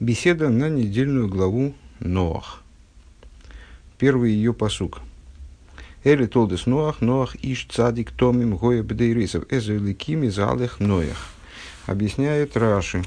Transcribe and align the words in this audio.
Беседа 0.00 0.48
на 0.48 0.70
недельную 0.70 1.28
главу 1.28 1.74
Ноах. 1.98 2.62
Первый 3.98 4.32
ее 4.32 4.54
посук. 4.54 5.02
Эли 6.04 6.24
толдес 6.24 6.64
Ноах, 6.64 7.02
Ноах 7.02 7.36
иш 7.44 7.68
цадик 7.70 8.10
томим 8.10 8.56
гоя 8.56 8.82
бедейрисов, 8.82 9.44
эзеликими 9.52 10.28
залех 10.28 10.80
Ноях. 10.80 11.28
Объясняет 11.84 12.56
Раши. 12.56 13.04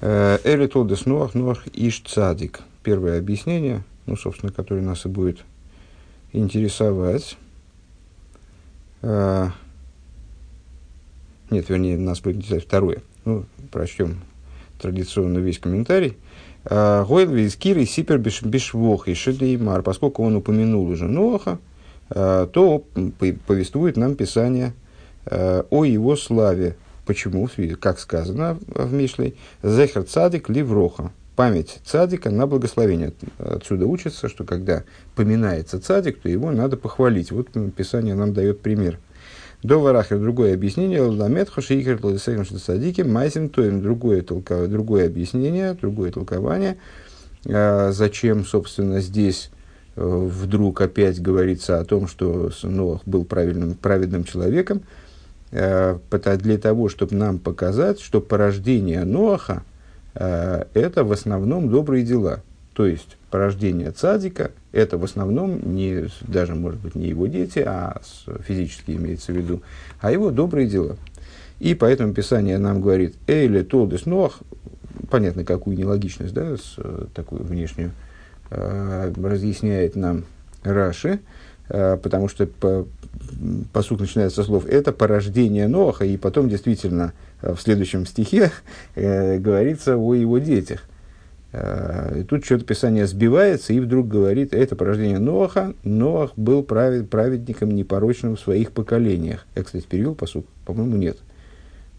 Э, 0.00 0.38
Эли 0.42 0.68
толдес 0.68 1.04
Ноах, 1.04 1.34
Ноах 1.34 1.66
иш 1.74 2.00
цадик. 2.00 2.62
Первое 2.82 3.18
объяснение, 3.18 3.84
ну, 4.06 4.16
собственно, 4.16 4.52
которое 4.52 4.80
нас 4.80 5.04
и 5.04 5.10
будет 5.10 5.44
интересовать. 6.32 7.36
Э, 9.02 9.50
нет, 11.50 11.68
вернее, 11.68 11.98
нас 11.98 12.22
будет 12.22 12.36
интересовать 12.36 12.64
второе. 12.64 13.02
Ну, 13.26 13.44
прочтем 13.70 14.22
традиционно 14.82 15.38
весь 15.38 15.58
комментарий. 15.58 16.18
А, 16.64 17.04
Гойл 17.04 17.30
Вискир 17.30 17.84
Сипер 17.86 18.18
Бешвох 18.18 19.08
и 19.08 19.14
Шедеймар, 19.14 19.82
поскольку 19.82 20.24
он 20.24 20.36
упомянул 20.36 20.88
уже 20.88 21.06
Ноаха, 21.06 21.58
а, 22.10 22.46
то 22.46 22.84
повествует 23.46 23.96
нам 23.96 24.16
Писание 24.16 24.74
а, 25.24 25.64
о 25.70 25.84
его 25.84 26.16
славе. 26.16 26.76
Почему? 27.06 27.48
Как 27.80 27.98
сказано 27.98 28.58
в 28.66 28.92
Мишлей, 28.92 29.36
Зехар 29.62 30.04
Цадик 30.04 30.48
Ливроха. 30.48 31.10
Память 31.34 31.80
цадика 31.86 32.30
на 32.30 32.46
благословение. 32.46 33.14
Отсюда 33.38 33.86
учится, 33.86 34.28
что 34.28 34.44
когда 34.44 34.84
поминается 35.16 35.80
цадик, 35.80 36.20
то 36.20 36.28
его 36.28 36.52
надо 36.52 36.76
похвалить. 36.76 37.32
Вот 37.32 37.48
Писание 37.74 38.14
нам 38.14 38.34
дает 38.34 38.60
пример– 38.60 38.98
до 39.62 39.78
варахер 39.78 40.18
другое 40.18 40.54
объяснение, 40.54 41.00
ламет 41.02 41.48
хошиикер 41.48 41.98
ладесейм 42.02 42.44
садики, 42.44 43.02
майсим 43.02 43.48
тоем 43.48 43.80
другое, 43.80 44.22
толка, 44.22 44.66
другое 44.66 45.06
объяснение, 45.06 45.74
другое 45.74 46.10
толкование. 46.10 46.78
А, 47.46 47.92
зачем, 47.92 48.44
собственно, 48.44 49.00
здесь 49.00 49.50
э, 49.94 50.02
вдруг 50.04 50.80
опять 50.80 51.20
говорится 51.22 51.78
о 51.78 51.84
том, 51.84 52.08
что 52.08 52.50
Ноах 52.62 53.02
был 53.06 53.24
правильным, 53.24 53.74
праведным 53.74 54.24
человеком, 54.24 54.82
э, 55.52 55.98
для 56.10 56.58
того, 56.58 56.88
чтобы 56.88 57.14
нам 57.14 57.38
показать, 57.38 58.00
что 58.00 58.20
порождение 58.20 59.04
Ноаха 59.04 59.62
э, 60.14 60.64
это 60.74 61.04
в 61.04 61.12
основном 61.12 61.70
добрые 61.70 62.04
дела. 62.04 62.42
То 62.74 62.86
есть 62.86 63.16
порождение 63.32 63.90
цадика– 63.90 64.50
это 64.72 64.98
в 64.98 65.04
основном 65.04 65.74
не, 65.74 66.06
даже, 66.20 66.54
может 66.54 66.78
быть, 66.80 66.94
не 66.94 67.08
его 67.08 67.26
дети, 67.26 67.60
а 67.66 68.00
физически 68.46 68.92
имеется 68.92 69.32
в 69.32 69.36
виду, 69.36 69.62
а 70.00 70.12
его 70.12 70.30
добрые 70.30 70.68
дела. 70.68 70.98
И 71.58 71.74
поэтому 71.74 72.12
Писание 72.12 72.58
нам 72.58 72.82
говорит 72.82 73.14
«Эйле 73.26 73.64
толдес 73.64 74.04
Ноах», 74.04 74.40
понятно, 75.10 75.44
какую 75.44 75.78
нелогичность, 75.78 76.34
да, 76.34 76.56
с, 76.56 76.76
такую 77.14 77.42
внешнюю, 77.42 77.92
э, 78.50 79.12
разъясняет 79.16 79.96
нам 79.96 80.24
Раши, 80.62 81.20
э, 81.70 81.96
потому 82.02 82.28
что 82.28 82.46
по, 82.46 82.86
посук 83.72 84.00
начинается 84.00 84.42
со 84.42 84.46
слов 84.46 84.66
«это 84.66 84.92
порождение 84.92 85.68
Ноаха», 85.68 86.04
и 86.04 86.18
потом 86.18 86.50
действительно 86.50 87.14
в 87.40 87.56
следующем 87.56 88.04
стихе 88.04 88.52
э, 88.94 89.38
говорится 89.38 89.96
о 89.96 90.14
его 90.14 90.36
детях. 90.36 90.84
Э, 91.52 92.20
и 92.20 92.24
тут 92.24 92.44
что-то 92.44 92.64
Писание 92.64 93.06
сбивается 93.06 93.72
и 93.72 93.80
вдруг 93.80 94.08
говорит, 94.08 94.54
это 94.54 94.74
порождение 94.74 95.18
Ноаха. 95.18 95.74
Ноах 95.84 96.32
был 96.36 96.62
правед, 96.62 97.10
праведником 97.10 97.70
непорочным 97.70 98.36
в 98.36 98.40
своих 98.40 98.72
поколениях. 98.72 99.46
Я, 99.54 99.62
кстати, 99.62 99.86
перевел 99.86 100.14
посуд? 100.14 100.46
По-моему, 100.64 100.96
нет. 100.96 101.18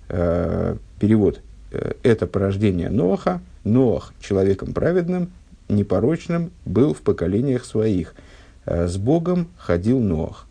Э, 0.09 0.75
перевод. 0.99 1.41
Э, 1.71 1.93
это 2.01 2.25
порождение 2.27 2.89
Ноаха. 2.89 3.41
Ноах 3.63 4.13
человеком 4.19 4.73
праведным, 4.73 5.31
непорочным 5.69 6.51
был 6.65 6.93
в 6.93 7.01
поколениях 7.01 7.63
своих. 7.63 8.13
С 8.65 8.97
Богом 8.97 9.47
ходил 9.57 9.99
Ноах. 9.99 10.47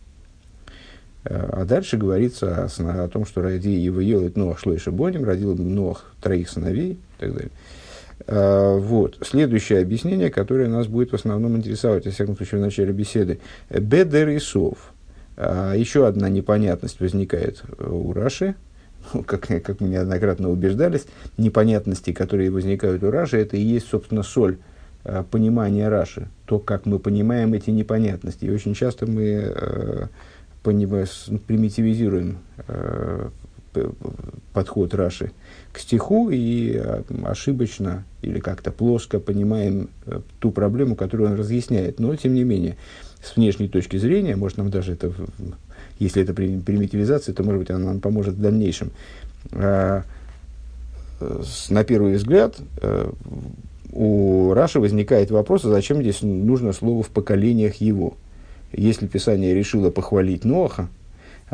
А 1.25 1.65
дальше 1.65 1.97
говорится 1.97 2.65
о, 2.65 3.05
о 3.05 3.09
том, 3.09 3.27
что 3.27 3.43
ради 3.43 3.69
его 3.69 4.01
елит 4.01 4.37
Ноах 4.37 4.59
шлойша 4.59 4.91
боним, 4.91 5.25
родил 5.25 5.55
Ноах 5.57 6.15
троих 6.23 6.49
сыновей 6.49 6.93
и 6.93 6.99
так 7.19 7.33
далее. 7.33 7.51
А, 8.27 8.77
вот. 8.77 9.19
Следующее 9.23 9.81
объяснение, 9.81 10.31
которое 10.31 10.69
нас 10.69 10.87
будет 10.87 11.13
в 11.13 11.15
основном 11.15 11.57
интересовать, 11.57 12.05
во 12.05 12.11
всяком 12.11 12.37
случае, 12.37 12.61
в 12.61 12.65
начале 12.65 12.93
беседы. 12.93 13.41
Бедерисов. 13.71 14.93
А, 15.37 15.75
еще 15.75 16.07
одна 16.07 16.29
непонятность 16.29 17.01
возникает 17.01 17.63
у 17.79 18.13
Раши, 18.13 18.55
ну, 19.13 19.23
как, 19.23 19.47
как 19.47 19.81
мы 19.81 19.89
неоднократно 19.89 20.51
убеждались, 20.51 21.07
непонятности, 21.37 22.13
которые 22.13 22.51
возникают 22.51 23.03
у 23.03 23.11
Раши, 23.11 23.39
это 23.39 23.57
и 23.57 23.61
есть, 23.61 23.89
собственно, 23.89 24.23
соль 24.23 24.59
а, 25.05 25.25
понимания 25.25 25.89
Раши, 25.89 26.29
то, 26.47 26.59
как 26.59 26.87
мы 26.87 26.99
понимаем 26.99 27.55
эти 27.55 27.71
непонятности. 27.71 28.45
И 28.45 28.51
очень 28.51 28.75
часто 28.75 29.07
мы 29.07 29.53
э, 29.55 30.07
понимаем, 30.63 31.07
примитивизируем 31.47 32.39
э, 32.69 33.29
подход 34.53 34.95
Раши 34.95 35.33
к 35.73 35.79
стиху 35.79 36.31
и 36.31 36.73
э, 36.75 37.03
ошибочно 37.25 38.05
или 38.21 38.39
как-то 38.41 38.71
плоско 38.71 39.19
понимаем 39.19 39.89
э, 40.07 40.21
ту 40.39 40.51
проблему, 40.51 40.97
которую 40.97 41.31
он 41.31 41.37
разъясняет. 41.37 41.99
Но, 41.99 42.15
тем 42.17 42.35
не 42.35 42.45
менее, 42.45 42.77
с 43.23 43.37
внешней 43.37 43.69
точки 43.69 43.97
зрения, 43.97 44.37
может, 44.37 44.59
нам 44.59 44.71
даже 44.71 44.93
это, 44.93 45.13
если 45.99 46.23
это 46.23 46.35
примитивизация, 46.35 47.35
то, 47.35 47.43
может 47.43 47.61
быть, 47.61 47.71
она 47.71 47.87
нам 47.87 48.01
поможет 48.01 48.35
в 48.35 48.41
дальнейшем. 48.41 48.91
А, 49.53 50.05
на 51.71 51.85
первый 51.85 52.15
взгляд, 52.15 52.57
э, 52.81 53.11
у 53.93 54.53
Раши 54.55 54.81
возникает 54.81 55.31
вопрос, 55.31 55.65
а 55.65 55.69
зачем 55.69 56.01
здесь 56.03 56.23
нужно 56.23 56.73
слово 56.73 57.03
в 57.03 57.09
поколениях 57.09 57.77
его. 57.77 58.15
Если 58.73 59.07
Писание 59.07 59.55
решило 59.55 59.91
похвалить 59.91 60.45
Ноаха, 60.45 60.83
а, 60.83 61.02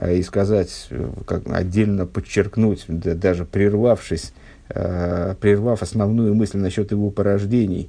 и 0.07 0.23
сказать, 0.23 0.87
э, 0.91 1.11
как, 1.27 1.43
отдельно 1.51 2.07
подчеркнуть, 2.07 2.85
да, 2.89 3.15
даже 3.15 3.45
прервавшись, 3.45 4.33
э, 4.69 5.35
прервав 5.41 5.83
основную 5.83 6.35
мысль 6.35 6.59
насчет 6.59 6.91
его 6.91 7.11
порождений, 7.11 7.89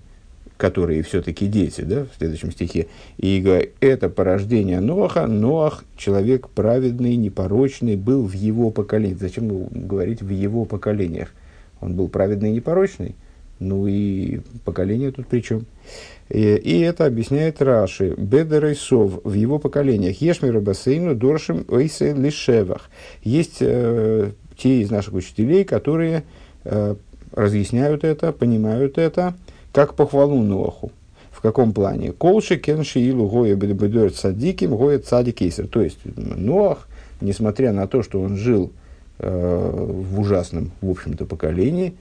которые 0.57 1.03
все-таки 1.03 1.47
дети, 1.47 1.81
да, 1.81 2.05
в 2.05 2.17
следующем 2.17 2.51
стихе, 2.51 2.87
и 3.17 3.39
говорит, 3.39 3.73
это 3.79 4.09
порождение 4.09 4.79
Ноаха, 4.79 5.27
Ноах, 5.27 5.85
человек 5.95 6.49
праведный, 6.49 7.15
непорочный, 7.15 7.95
был 7.95 8.25
в 8.25 8.33
его 8.33 8.69
поколении. 8.71 9.15
Зачем 9.15 9.67
говорить 9.67 10.21
в 10.21 10.29
его 10.29 10.65
поколениях? 10.65 11.29
Он 11.79 11.93
был 11.95 12.09
праведный 12.09 12.49
и 12.49 12.53
непорочный, 12.53 13.15
ну 13.59 13.87
и 13.87 14.39
поколение 14.65 15.11
тут 15.11 15.27
при 15.27 15.41
чем? 15.41 15.65
И, 16.29 16.55
и 16.55 16.79
это 16.81 17.05
объясняет 17.05 17.61
Раши. 17.61 18.13
Бедерейсов 18.15 19.19
в 19.23 19.33
его 19.33 19.59
поколениях. 19.59 20.21
Ешмира 20.21 20.59
бассейну 20.59 21.15
доршим 21.15 21.65
ойсе 21.67 22.13
лишевах. 22.13 22.89
Есть 23.23 23.57
э, 23.61 24.31
те 24.57 24.81
из 24.81 24.91
наших 24.91 25.13
учителей, 25.15 25.63
которые 25.63 26.23
э, 26.63 26.95
разъясняют 27.33 28.03
это, 28.03 28.31
понимают 28.31 28.97
это, 28.97 29.33
как 29.73 29.95
похвалу 29.95 30.41
Ноху. 30.41 30.91
В 31.31 31.41
каком 31.41 31.73
плане? 31.73 32.11
Колши 32.11 32.57
кенши 32.57 32.99
илу 32.99 33.27
гоя 33.27 33.55
бедер 33.55 34.11
цадиким 34.11 34.75
гоя 34.75 34.99
цадикейсер. 34.99 35.67
То 35.67 35.81
есть 35.81 35.99
Ноах, 36.15 36.87
несмотря 37.21 37.71
на 37.71 37.87
то, 37.87 38.03
что 38.03 38.21
он 38.21 38.35
жил 38.35 38.71
э, 39.19 39.29
в 39.29 40.19
ужасном, 40.19 40.71
в 40.81 40.89
общем-то, 40.89 41.25
поколении, 41.25 41.95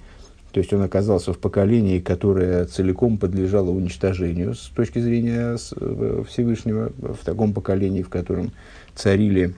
то 0.53 0.61
есть 0.61 0.73
он 0.73 0.83
оказался 0.83 1.33
в 1.33 1.39
поколении, 1.39 2.01
которое 2.01 2.65
целиком 2.65 3.19
подлежало 3.19 3.71
уничтожению 3.71 4.55
с 4.55 4.71
точки 4.75 4.99
зрения 4.99 5.57
э, 5.77 6.25
Всевышнего, 6.27 6.91
в 6.99 7.25
таком 7.25 7.53
поколении, 7.53 8.03
в 8.03 8.09
котором 8.09 8.53
царили 8.95 9.55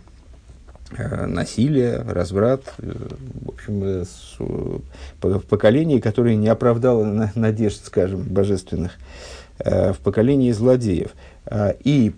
э, 0.96 1.26
насилие, 1.26 1.98
разврат, 1.98 2.74
э, 2.78 2.92
в 3.44 3.48
общем, 3.50 4.04
в 5.20 5.46
поколении, 5.46 6.00
которое 6.00 6.34
не 6.34 6.48
оправдало 6.48 7.30
надежд, 7.36 7.84
скажем, 7.84 8.22
божественных, 8.22 8.98
в 9.58 9.96
поколении 10.02 10.52
злодеев. 10.52 11.10
И 11.84 12.14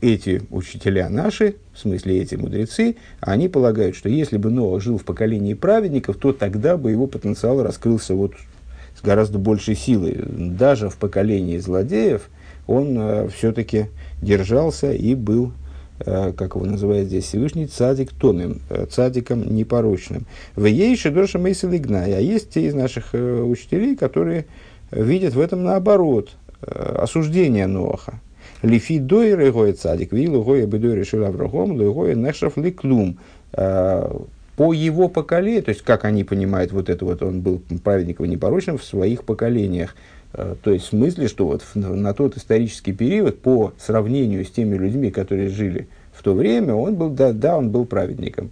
эти 0.00 0.42
учителя 0.50 1.08
наши, 1.08 1.54
в 1.78 1.80
смысле 1.80 2.20
эти 2.20 2.34
мудрецы, 2.34 2.96
они 3.20 3.48
полагают, 3.48 3.94
что 3.94 4.08
если 4.08 4.36
бы 4.36 4.50
Ноах 4.50 4.82
жил 4.82 4.98
в 4.98 5.04
поколении 5.04 5.54
праведников, 5.54 6.16
то 6.16 6.32
тогда 6.32 6.76
бы 6.76 6.90
его 6.90 7.06
потенциал 7.06 7.62
раскрылся 7.62 8.14
вот 8.14 8.32
с 8.96 9.00
гораздо 9.00 9.38
большей 9.38 9.76
силой. 9.76 10.18
Даже 10.26 10.88
в 10.88 10.96
поколении 10.96 11.56
злодеев 11.58 12.30
он 12.66 12.96
э, 12.98 13.28
все-таки 13.28 13.86
держался 14.20 14.92
и 14.92 15.14
был, 15.14 15.52
э, 16.00 16.32
как 16.32 16.56
его 16.56 16.66
называют 16.66 17.06
здесь 17.06 17.26
Всевышний, 17.26 17.68
цадик 17.68 18.12
томим, 18.12 18.60
э, 18.70 18.86
цадиком 18.90 19.54
непорочным. 19.54 20.26
В 20.56 20.64
ей 20.64 20.96
шедоша 20.96 21.38
мейсел 21.38 21.70
А 21.70 22.20
есть 22.20 22.50
те 22.50 22.66
из 22.66 22.74
наших 22.74 23.14
э, 23.14 23.40
учителей, 23.40 23.94
которые 23.94 24.46
видят 24.90 25.34
в 25.34 25.40
этом 25.40 25.62
наоборот, 25.62 26.30
э, 26.60 26.96
осуждение 26.98 27.68
Ноаха. 27.68 28.20
Лифи 28.62 28.98
дойры 28.98 29.52
гоя 29.52 29.72
цадик, 29.72 30.12
вилу 30.12 30.42
гоя 30.42 30.66
решил 30.66 31.24
Аврагом, 31.24 31.72
лу 31.72 31.92
гоя 31.94 32.14
нешав 32.14 32.56
ликлум. 32.56 33.18
А, 33.52 34.20
по 34.56 34.72
его 34.72 35.08
поколению, 35.08 35.62
то 35.62 35.68
есть 35.68 35.82
как 35.82 36.04
они 36.04 36.24
понимают 36.24 36.72
вот 36.72 36.88
это 36.88 37.04
вот, 37.04 37.22
он 37.22 37.42
был 37.42 37.62
праведником 37.84 38.26
непорочным 38.26 38.76
в 38.76 38.84
своих 38.84 39.22
поколениях. 39.22 39.94
Э, 40.32 40.56
то 40.60 40.72
есть 40.72 40.86
в 40.86 40.88
смысле, 40.88 41.28
что 41.28 41.46
вот 41.46 41.62
на 41.74 42.12
тот 42.12 42.36
исторический 42.36 42.92
период, 42.92 43.40
по 43.40 43.72
сравнению 43.78 44.44
с 44.44 44.50
теми 44.50 44.76
людьми, 44.76 45.12
которые 45.12 45.48
жили 45.48 45.86
в 46.12 46.24
то 46.24 46.34
время, 46.34 46.74
он 46.74 46.96
был, 46.96 47.10
да, 47.10 47.32
да, 47.32 47.56
он 47.56 47.70
был 47.70 47.86
праведником. 47.86 48.50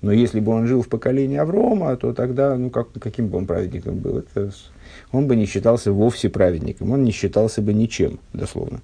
Но 0.00 0.12
если 0.12 0.38
бы 0.38 0.52
он 0.52 0.68
жил 0.68 0.82
в 0.82 0.88
поколении 0.88 1.38
Аврома, 1.38 1.96
то 1.96 2.12
тогда, 2.12 2.56
ну, 2.56 2.70
как, 2.70 2.92
каким 2.92 3.26
бы 3.26 3.38
он 3.38 3.46
праведником 3.46 3.98
был? 3.98 4.18
Это, 4.18 4.52
он 5.10 5.26
бы 5.26 5.34
не 5.34 5.46
считался 5.46 5.92
вовсе 5.92 6.28
праведником, 6.28 6.92
он 6.92 7.02
не 7.02 7.10
считался 7.10 7.62
бы 7.62 7.72
ничем, 7.72 8.20
дословно. 8.32 8.80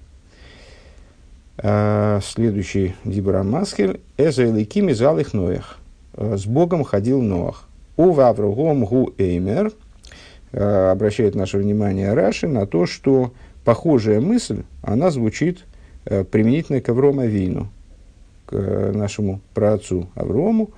А, 1.61 2.19
следующий 2.23 2.95
Дибрам 3.03 3.49
Маскель. 3.49 3.99
Эза 4.17 4.45
Эликим 4.45 4.89
из 4.89 5.01
Алых 5.01 5.33
Ноях. 5.33 5.77
Э, 6.13 6.37
с 6.37 6.45
Богом 6.45 6.83
ходил 6.83 7.21
Ноах. 7.21 7.67
У 7.97 8.11
Вавругом 8.11 8.85
Гу 8.85 9.13
Эймер– 9.17 9.71
Э, 10.51 10.91
обращает 10.91 11.35
наше 11.35 11.57
внимание 11.57 12.13
Раши 12.13 12.47
на 12.47 12.65
то, 12.65 12.85
что 12.85 13.33
похожая 13.63 14.19
мысль, 14.19 14.63
она 14.81 15.11
звучит 15.11 15.65
э, 16.05 16.23
применительно 16.23 16.81
к 16.81 16.89
Аврому 16.89 17.21
Авину, 17.21 17.69
к 18.47 18.53
э, 18.53 18.91
нашему 18.91 19.41
праотцу 19.53 20.09
Аврому. 20.15 20.71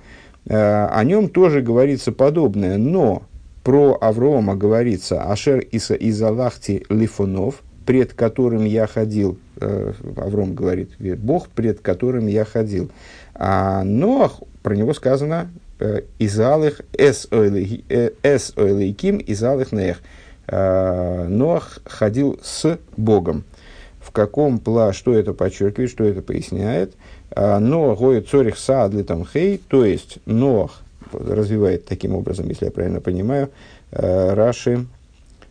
О 0.44 1.04
нем 1.04 1.28
тоже 1.28 1.62
говорится 1.62 2.10
подобное, 2.10 2.76
но 2.76 3.22
про 3.62 3.96
Аврома 4.00 4.56
говорится 4.56 5.22
Ашер 5.22 5.60
Иса 5.60 5.94
Изалахти 5.94 6.84
Лифонов, 6.88 7.62
пред 7.86 8.12
которым 8.12 8.64
я 8.64 8.86
ходил, 8.86 9.38
Авром 9.60 10.54
говорит, 10.54 10.90
Бог, 11.18 11.48
пред 11.48 11.80
которым 11.80 12.26
я 12.26 12.44
ходил. 12.44 12.90
А 13.34 13.82
Ноах, 13.84 14.40
про 14.62 14.74
него 14.74 14.94
сказано 14.94 15.48
Э, 15.82 16.02
изалых 16.20 16.80
эс 16.92 17.26
ойлейким 17.32 19.20
изалых 19.26 19.72
нех. 19.72 20.00
Э, 20.46 21.26
Ноах 21.26 21.80
ходил 21.84 22.38
с 22.40 22.78
Богом. 22.96 23.42
В 24.00 24.12
каком 24.12 24.60
пла, 24.60 24.92
что 24.92 25.12
это 25.12 25.32
подчеркивает, 25.32 25.90
что 25.90 26.04
это 26.04 26.22
поясняет? 26.22 26.94
Э, 27.34 27.58
Ноах 27.58 27.98
гоет 27.98 28.28
цорих 28.28 28.58
саадлы 28.58 29.02
там 29.02 29.26
хей, 29.26 29.60
то 29.68 29.84
есть 29.84 30.18
Ноах 30.24 30.82
развивает 31.12 31.84
таким 31.86 32.14
образом, 32.14 32.48
если 32.48 32.66
я 32.66 32.70
правильно 32.70 33.00
понимаю, 33.00 33.50
Раши 33.90 34.86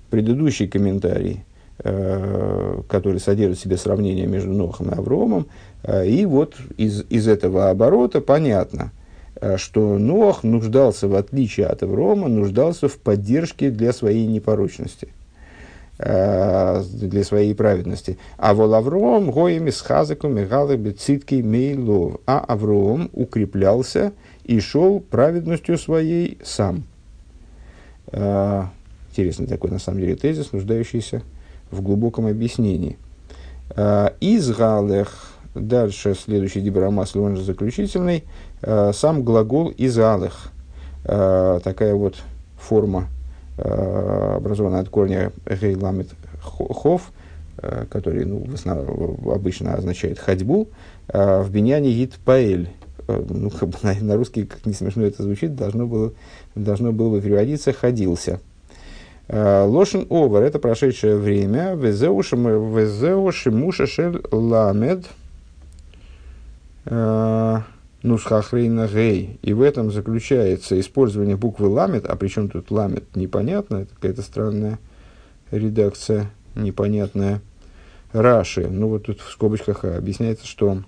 предыдущий 0.10 0.68
комментарий, 0.68 1.44
который 1.84 3.20
содержит 3.20 3.58
в 3.58 3.62
себе 3.62 3.78
сравнение 3.78 4.28
между 4.28 4.52
Нохом 4.52 4.90
и 4.92 4.96
Авромом, 4.96 5.48
и 6.06 6.26
вот 6.28 6.56
из, 6.78 7.04
из 7.10 7.28
этого 7.28 7.70
оборота 7.70 8.22
понятно– 8.22 8.92
Э, 9.42 9.58
что 9.58 9.98
Нох 9.98 10.44
нуждался, 10.44 11.08
в 11.08 11.16
отличие 11.16 11.66
от 11.66 11.82
Аврома, 11.82 12.28
нуждался 12.28 12.88
в 12.88 12.98
поддержке 12.98 13.72
для 13.72 13.92
своей 13.92 14.28
непорочности, 14.28 15.08
э, 15.98 16.84
для 16.84 17.24
своей 17.24 17.56
праведности. 17.56 18.18
А 18.38 18.54
вол 18.54 18.76
Авром 18.76 19.32
гоями 19.32 19.72
с 19.72 19.82
хазаком 19.82 20.38
и 20.38 20.78
бецитки 20.78 21.36
мейлов. 21.36 22.18
А 22.28 22.40
Авром 22.40 23.10
укреплялся 23.14 24.14
и 24.44 24.60
шел 24.60 25.00
праведностью 25.00 25.80
своей 25.80 26.38
сам. 26.44 26.84
Э, 28.12 28.66
интересный 29.10 29.48
такой, 29.48 29.72
на 29.72 29.80
самом 29.80 30.02
деле, 30.02 30.16
тезис, 30.16 30.52
нуждающийся 30.52 31.24
глубоком 31.80 32.26
объяснении. 32.26 32.98
Из 34.20 34.52
галех, 34.52 35.32
дальше 35.56 36.14
следующий 36.14 36.60
дибрамас, 36.60 37.16
он 37.16 37.38
же 37.38 37.44
заключительный, 37.44 38.26
Э, 38.62 38.92
сам 38.94 39.24
глагол 39.24 39.74
«изалых». 39.78 40.52
Э, 41.04 41.60
такая 41.64 41.96
вот 41.96 42.16
форма, 42.60 43.08
образованная 43.58 44.82
от 44.82 44.90
корня 44.90 45.32
«гейламит 45.46 46.10
хов», 46.42 47.12
который 47.90 48.26
ну, 48.26 48.44
в 48.46 48.54
основном, 48.54 49.30
обычно 49.30 49.74
означает 49.74 50.20
«ходьбу», 50.20 50.70
в 51.08 51.48
биньяне 51.50 51.92
«гид 51.92 52.14
паэль». 52.24 52.70
Ну, 53.08 53.50
как 53.50 53.70
бы 53.70 53.78
на, 53.84 53.94
на 54.00 54.16
русский, 54.16 54.46
как 54.46 54.66
не 54.66 54.74
смешно 54.74 55.04
это 55.04 55.24
звучит, 55.24 55.56
должно 55.56 55.86
было, 55.86 56.14
должно 56.56 56.92
было 56.92 57.10
бы 57.10 57.22
переводиться 57.22 57.74
«ходился». 57.74 58.40
Лошен 59.32 60.08
овер– 60.10 60.44
это 60.44 60.60
прошедшее 60.60 61.16
время. 61.16 61.74
Везеуши 61.76 63.52
муша 63.52 63.88
шель 63.88 64.22
ламед 64.30 65.06
нусхахрейна 68.04 68.88
гей. 68.88 69.40
И 69.42 69.54
в 69.54 69.62
этом 69.62 69.92
заключается 69.92 70.80
использование 70.80 71.36
буквы 71.36 71.68
ламет, 71.68 72.06
а 72.06 72.16
причем 72.16 72.50
тут 72.50 72.72
ламет 72.72 73.16
непонятно, 73.16 73.78
это 73.78 73.96
какая-то 73.96 74.22
странная 74.22 74.80
редакция, 75.52 76.32
непонятная. 76.56 77.42
Раши, 78.14 78.68
ну 78.68 78.90
вот 78.90 79.06
тут 79.06 79.22
в 79.22 79.32
скобочках 79.32 79.86
объясняется, 79.86 80.46
что 80.46 80.84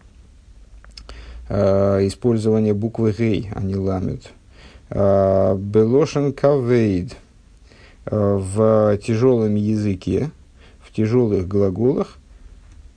э, 1.47 2.07
использование 2.07 2.73
буквы 2.73 3.13
гей, 3.17 3.49
а 3.55 3.61
не 3.61 3.75
ламет. 3.75 4.29
Э, 4.89 5.55
Белошен 5.57 6.33
кавейд 6.33 7.13
э, 7.13 7.15
в 8.05 8.97
тяжелом 8.97 9.55
языке, 9.55 10.31
в 10.79 10.91
тяжелых 10.91 11.47
глаголах 11.47 12.17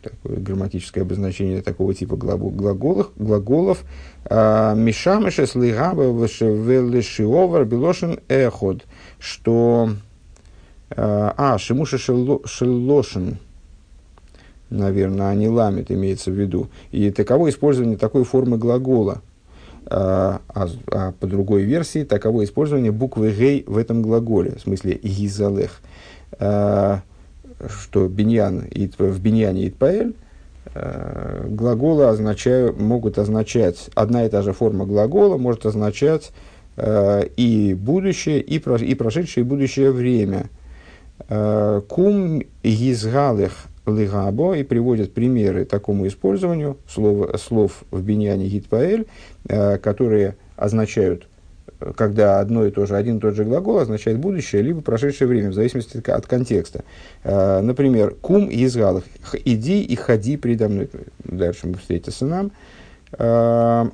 такое 0.03 0.39
грамматическое 0.39 1.05
обозначение 1.05 1.63
такого 1.63 1.95
типа 1.95 2.17
глаголов, 2.17 3.11
глаголов 3.17 3.83
Мишамыша 4.31 5.47
слигаба 5.47 6.03
велешиовар 6.03 7.65
белошин 7.65 8.21
эход, 8.29 8.85
что 9.19 9.91
а, 10.91 11.35
а 11.37 11.59
шимуша 11.59 11.99
шеллошин, 11.99 13.39
наверное, 14.71 15.31
а 15.31 15.35
не 15.35 15.49
ламит 15.49 15.91
имеется 15.91 16.31
в 16.31 16.35
виду. 16.35 16.69
И 16.93 17.11
таково 17.11 17.51
использование 17.51 17.97
такой 17.97 18.25
формы 18.25 18.57
глагола. 18.57 19.23
А, 19.89 20.41
а, 20.49 20.67
а 20.91 21.13
по 21.13 21.27
другой 21.27 21.63
версии, 21.63 22.03
таково 22.03 22.45
использование 22.45 22.91
буквы 22.91 23.31
гей 23.31 23.65
в 23.67 23.77
этом 23.77 24.03
глаголе, 24.03 24.57
в 24.57 24.61
смысле 24.61 24.99
гизалех. 25.03 25.81
А, 26.41 27.03
что 27.69 28.09
биньян, 28.09 28.65
в 28.99 29.21
биньяне 29.21 29.69
итпаэль 29.69 30.15
э, 30.75 31.47
глаголы 31.49 32.05
означают, 32.05 32.79
могут 32.79 33.19
означать, 33.19 33.89
одна 33.95 34.27
и 34.27 34.29
та 34.29 34.43
же 34.43 34.53
форма 34.53 34.85
глагола 34.85 35.39
может 35.39 35.65
означать 35.65 36.33
э, 36.77 37.29
и 37.37 37.73
будущее, 37.73 38.43
и, 38.43 38.59
про, 38.59 38.77
и 38.77 38.95
прошедшее 38.95 39.45
и 39.45 39.49
будущее 39.49 39.91
время. 39.91 40.51
Кум 41.89 42.43
изгалых 42.63 43.69
лигабо 43.87 44.55
и 44.55 44.63
приводят 44.63 45.15
примеры 45.15 45.65
такому 45.65 46.07
использованию 46.07 46.77
слов, 46.89 47.41
слов 47.41 47.85
в 47.91 48.03
биньяне 48.03 48.49
гитпаэль, 48.49 49.07
которые 49.49 50.37
означают 50.57 51.27
когда 51.95 52.41
одно 52.41 52.65
и 52.65 52.71
то 52.71 52.87
же, 52.87 52.97
один 52.97 53.19
и 53.19 53.21
тот 53.21 53.35
же 53.35 53.45
глагол 53.45 53.79
означает 53.79 54.19
будущее, 54.19 54.63
либо 54.63 54.81
прошедшее 54.81 55.29
время, 55.29 55.51
в 55.51 55.55
зависимости 55.55 56.03
от 56.09 56.27
контекста. 56.27 56.85
Э, 57.23 57.61
например, 57.61 58.15
кум 58.21 58.49
изгал, 58.51 59.03
иди 59.45 59.83
и 59.83 59.97
ходи 59.97 60.37
предо 60.37 60.69
мной. 60.69 60.89
Дальше 61.25 61.67
мы 61.67 61.75
встретимся 61.75 62.25
нам. 62.25 62.53
Э, 63.13 63.87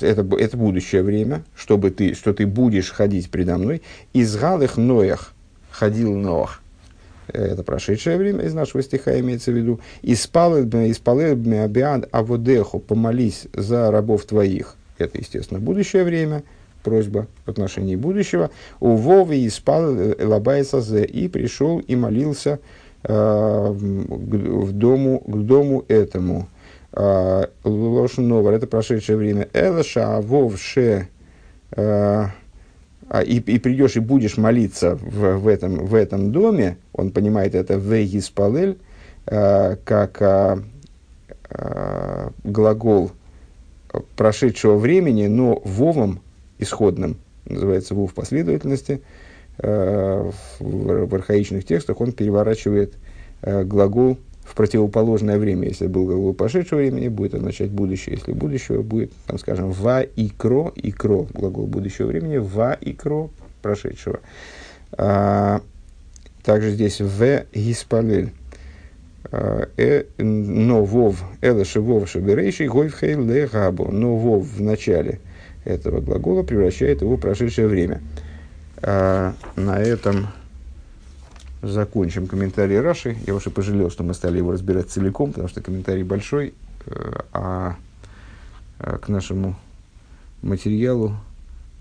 это, 0.00 0.36
это 0.36 0.56
будущее 0.56 1.02
время, 1.02 1.44
чтобы 1.54 1.90
ты, 1.90 2.14
что 2.14 2.34
ты 2.34 2.46
будешь 2.46 2.90
ходить 2.90 3.30
предо 3.30 3.56
мной. 3.56 3.82
Изгал 4.12 4.62
их 4.62 4.76
ноях, 4.76 5.32
ходил 5.70 6.16
Ноах. 6.16 6.60
Это 7.28 7.62
прошедшее 7.62 8.16
время 8.16 8.44
из 8.44 8.54
нашего 8.54 8.82
стиха 8.82 9.18
имеется 9.20 9.50
в 9.50 9.54
виду. 9.54 9.80
Испалил 10.02 10.64
бы 11.36 11.58
обиад 11.58 12.08
аводеху, 12.12 12.78
помолись 12.78 13.46
за 13.52 13.90
рабов 13.90 14.24
твоих 14.24 14.76
это, 14.98 15.18
естественно, 15.18 15.60
будущее 15.60 16.04
время, 16.04 16.42
просьба 16.82 17.26
в 17.44 17.50
отношении 17.50 17.96
будущего. 17.96 18.50
У 18.80 18.96
Вовы 18.96 19.38
и 19.38 19.48
спал 19.50 19.94
Лабайса 20.18 20.78
и 21.02 21.28
пришел 21.28 21.80
и 21.80 21.96
молился 21.96 22.60
э, 23.02 23.72
в 23.72 24.72
дому, 24.72 25.20
к 25.20 25.36
дому 25.44 25.84
этому. 25.88 26.48
Э, 26.92 27.46
Лошновар, 27.64 28.54
это 28.54 28.66
прошедшее 28.66 29.16
время. 29.18 29.48
Элаша 29.52 30.20
Вовше 30.20 31.08
э, 31.72 32.26
и, 33.24 33.38
и 33.38 33.58
придешь 33.58 33.96
и 33.96 34.00
будешь 34.00 34.36
молиться 34.36 34.96
в, 34.96 35.38
в, 35.38 35.48
этом, 35.48 35.86
в 35.86 35.94
этом 35.94 36.32
доме, 36.32 36.76
он 36.92 37.10
понимает 37.10 37.54
это 37.54 37.74
вегиспалель, 37.74 38.78
э, 39.26 39.76
как 39.84 40.20
э, 40.20 40.58
э, 41.50 42.30
глагол 42.44 43.12
прошедшего 44.16 44.76
времени, 44.76 45.26
но 45.26 45.60
вовом 45.64 46.20
исходным, 46.58 47.18
называется 47.44 47.94
вов 47.94 48.12
последовательности, 48.14 49.02
э, 49.58 50.30
в, 50.58 51.06
в 51.06 51.14
архаичных 51.14 51.64
текстах 51.64 52.00
он 52.00 52.12
переворачивает 52.12 52.94
э, 53.42 53.64
глагол 53.64 54.18
в 54.46 54.54
противоположное 54.54 55.38
время, 55.38 55.68
если 55.68 55.88
был 55.88 56.06
глагол 56.06 56.32
прошедшего 56.32 56.78
времени, 56.78 57.08
будет 57.08 57.34
означать 57.34 57.70
будущее. 57.70 58.14
Если 58.16 58.32
будущего 58.32 58.82
будет, 58.82 59.12
там, 59.26 59.38
скажем, 59.38 59.72
ва 59.72 60.02
и 60.02 60.28
кро, 60.28 60.72
и 60.76 60.92
кро, 60.92 61.26
глагол 61.34 61.66
будущего 61.66 62.06
времени, 62.06 62.36
ва 62.36 62.74
и 62.74 62.92
кро 62.92 63.30
прошедшего. 63.60 64.20
А, 64.92 65.60
также 66.44 66.70
здесь 66.70 67.00
в 67.00 67.44
гиспалель. 67.52 68.30
А, 69.32 69.68
э, 69.76 70.04
но 70.18 70.84
вов, 70.84 71.24
элэши 71.42 71.80
вов 71.80 72.08
шаберейший, 72.08 72.68
гойвхей 72.68 73.14
ле 73.14 73.48
габо. 73.48 73.90
Но 73.90 74.16
вов 74.16 74.46
в 74.46 74.62
начале 74.62 75.18
этого 75.64 76.00
глагола 76.00 76.44
превращает 76.44 77.02
его 77.02 77.16
в 77.16 77.20
прошедшее 77.20 77.66
время. 77.66 78.00
А, 78.80 79.34
на 79.56 79.80
этом 79.80 80.28
закончим 81.68 82.26
комментарий 82.26 82.80
Раши. 82.80 83.16
Я 83.26 83.34
уже 83.34 83.50
пожалел, 83.50 83.90
что 83.90 84.04
мы 84.04 84.14
стали 84.14 84.38
его 84.38 84.52
разбирать 84.52 84.90
целиком, 84.90 85.30
потому 85.30 85.48
что 85.48 85.60
комментарий 85.62 86.02
большой, 86.02 86.54
э, 86.86 87.20
а, 87.32 87.76
а 88.78 88.98
к 88.98 89.08
нашему 89.08 89.56
материалу 90.42 91.16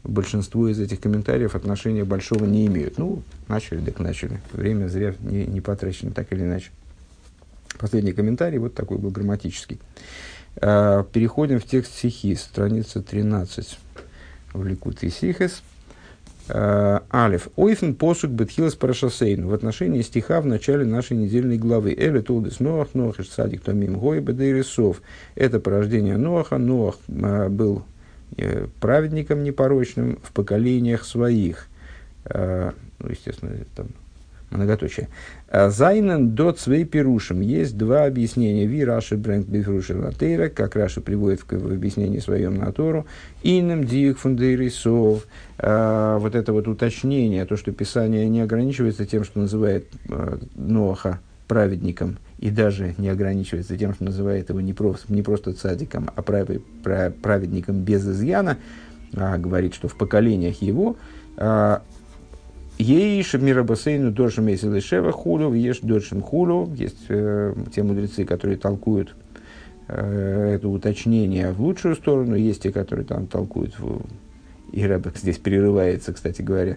большинство 0.04 0.68
из 0.68 0.80
этих 0.80 1.00
комментариев 1.00 1.56
отношения 1.56 2.04
большого 2.04 2.46
не 2.46 2.68
имеют. 2.68 2.98
Ну, 2.98 3.24
начали, 3.48 3.84
так 3.84 4.00
начали. 4.00 4.42
Время 4.54 4.88
зря 4.88 5.16
не, 5.20 5.46
не 5.46 5.62
потрачено, 5.62 6.12
так 6.12 6.32
или 6.32 6.44
иначе. 6.44 6.72
Последний 7.80 8.14
комментарий 8.14 8.58
вот 8.58 8.74
такой 8.74 8.98
был 8.98 9.10
грамматический. 9.10 9.80
А, 10.58 11.04
переходим 11.04 11.60
в 11.60 11.66
текст 11.66 11.94
стихи, 11.96 12.36
страница 12.36 13.02
13 13.02 13.80
в 14.54 14.64
Ликут 14.66 15.04
и 15.04 15.10
Сихес. 15.10 15.62
Э, 16.48 17.00
Алиф. 17.12 17.50
Ойфен 17.56 17.96
посук 17.96 18.32
бетхилас 18.32 18.76
парашасейн. 18.76 19.48
В 19.48 19.54
отношении 19.54 20.02
стиха 20.02 20.42
в 20.42 20.46
начале 20.46 20.86
нашей 20.86 21.18
недельной 21.18 21.58
главы. 21.58 21.94
Эле 21.94 22.22
толдес 22.22 22.60
Ноах, 22.60 22.90
Ноах 22.94 23.20
иш 23.20 23.30
садик 23.30 23.62
томим 23.62 23.98
гой 23.98 24.20
бедейрисов. 24.20 25.02
Это 25.36 25.60
порождение 25.60 26.18
Ноаха. 26.18 26.58
Ноах 26.58 26.98
э, 27.08 27.50
был 27.50 27.84
э, 28.38 28.68
праведником 28.80 29.44
непорочным 29.44 30.20
в 30.24 30.32
поколениях 30.34 31.06
своих. 31.06 31.68
Ну, 32.28 33.10
естественно, 33.12 33.52
там 33.76 33.90
многоточие. 34.50 35.10
Зайнен 35.52 36.36
дот 36.36 36.60
своей 36.60 36.86
пирушем. 36.86 37.42
Есть 37.42 37.78
два 37.78 38.06
объяснения. 38.06 38.66
Ви 38.66 38.84
Раши 38.84 39.18
Брэнк 39.18 39.48
Бифруши 39.48 39.96
Латейра, 39.96 40.50
как 40.50 40.76
Раши 40.76 41.02
приводит 41.02 41.42
в, 41.42 41.72
объяснении 41.72 42.20
своем 42.20 42.56
на 42.56 42.72
Тору. 42.72 43.06
Иным 43.44 43.84
Диик 43.84 44.18
Фундейрисов. 44.18 45.26
Вот 45.58 46.36
это 46.36 46.54
вот 46.54 46.68
уточнение, 46.68 47.46
то, 47.46 47.56
что 47.56 47.72
Писание 47.72 48.28
не 48.28 48.42
ограничивается 48.42 49.06
тем, 49.06 49.24
что 49.24 49.40
называет 49.40 49.88
а, 50.10 50.38
Ноаха 50.56 51.20
праведником, 51.48 52.18
и 52.40 52.50
даже 52.50 52.96
не 52.98 53.10
ограничивается 53.10 53.78
тем, 53.78 53.94
что 53.94 54.04
называет 54.04 54.50
его 54.50 54.62
не 54.62 54.74
просто, 54.74 55.14
не 55.14 55.22
просто 55.22 55.54
цадиком, 55.54 56.10
а 56.16 56.22
праведником 56.22 57.82
без 57.82 58.08
изъяна, 58.08 58.58
а 59.14 59.38
говорит, 59.38 59.74
что 59.74 59.88
в 59.88 59.96
поколениях 59.96 60.62
его 60.62 60.98
Ейш 62.78 63.34
мирабасейну 63.34 64.12
доршим 64.12 64.48
месил 64.48 64.80
шева 64.82 65.14
хулю, 65.14 65.54
еш 65.54 65.80
доршим 65.80 66.22
хулю. 66.22 66.70
Есть 66.76 67.06
э, 67.08 67.54
те 67.74 67.84
мудрецы, 67.84 68.26
которые 68.26 68.58
толкуют 68.58 69.16
э, 69.88 70.56
это 70.56 70.68
уточнение 70.68 71.52
в 71.52 71.62
лучшую 71.62 71.96
сторону, 71.96 72.36
есть 72.36 72.64
те, 72.64 72.74
которые 72.74 73.06
там 73.06 73.28
толкуют, 73.28 73.80
в, 73.80 74.02
и 74.74 74.86
Рэбе 74.86 75.12
здесь 75.16 75.38
перерывается, 75.38 76.12
кстати 76.12 76.42
говоря. 76.42 76.76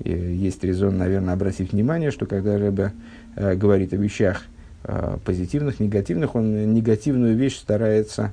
И 0.00 0.10
есть 0.10 0.62
резон, 0.64 0.98
наверное, 0.98 1.32
обратить 1.32 1.72
внимание, 1.72 2.10
что 2.10 2.26
когда 2.26 2.58
Рэбе 2.58 2.92
э, 3.34 3.54
говорит 3.54 3.94
о 3.94 3.96
вещах 3.96 4.42
э, 4.84 5.16
позитивных, 5.24 5.80
негативных, 5.80 6.34
он 6.34 6.74
негативную 6.74 7.34
вещь 7.34 7.56
старается 7.56 8.32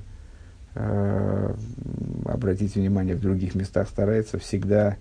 э, 0.73 1.53
обратить 2.25 2.75
внимание 2.75 3.15
в 3.15 3.21
других 3.21 3.55
местах, 3.55 3.87
старается 3.87 4.37
всегда 4.37 4.97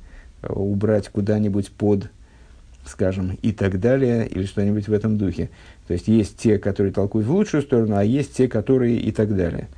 убрать 0.49 1.09
куда-нибудь 1.09 1.71
под, 1.71 2.09
скажем, 2.85 3.39
и 3.43 3.53
так 3.53 3.81
далее, 3.81 4.27
или 4.27 4.45
что-нибудь 4.45 4.89
в 4.89 4.93
этом 4.93 5.19
духе. 5.19 5.51
То 5.87 5.95
есть 5.95 6.09
есть 6.09 6.39
те, 6.39 6.59
которые 6.59 6.93
толкуют 6.93 7.27
в 7.27 7.33
лучшую 7.33 7.63
сторону, 7.63 7.97
а 7.97 8.05
есть 8.05 8.35
те, 8.35 8.49
которые 8.49 8.97
и 8.97 9.13
так 9.13 9.37
далее. 9.37 9.69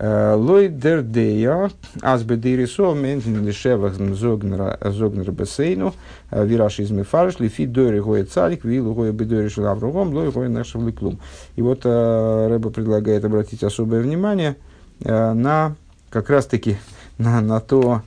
Э, 0.00 0.34
Лой 0.34 0.68
дер 0.68 1.02
дея, 1.02 1.70
аз 2.02 2.22
бедирисо, 2.22 2.94
ментин 2.94 3.44
лишевах 3.44 3.94
зогнер 3.94 5.32
бесейну, 5.32 5.92
э, 6.30 6.46
вираш 6.46 6.78
из 6.78 6.92
мефарш, 6.92 7.40
лифи 7.40 7.66
дойри 7.66 7.98
гоя 7.98 8.24
царик, 8.24 8.64
вилу 8.64 8.94
гоя 8.94 9.10
бедойри 9.10 9.48
шелавругом, 9.48 10.14
лой 10.14 10.30
гоя 10.30 10.48
нашев 10.48 10.86
ликлум. 10.86 11.18
И 11.56 11.62
вот 11.62 11.80
э, 11.84 12.46
Рэба 12.48 12.70
предлагает 12.70 13.24
обратить 13.24 13.64
особое 13.64 14.00
внимание 14.00 14.56
на 15.00 15.76
как 16.10 16.28
раз-таки 16.28 16.76
на, 17.18 17.40
на 17.40 17.60
то, 17.60 18.02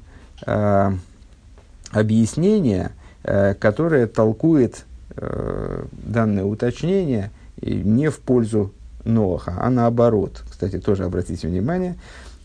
объяснение, 1.91 2.91
э, 3.24 3.53
которое 3.53 4.07
толкует 4.07 4.86
э, 5.15 5.86
данное 5.91 6.45
уточнение 6.45 7.31
не 7.62 8.10
в 8.10 8.19
пользу 8.19 8.74
Ноаха, 9.03 9.55
а 9.60 9.69
наоборот. 9.69 10.43
Кстати, 10.50 10.79
тоже 10.79 11.03
обратите 11.03 11.48
внимание, 11.48 11.95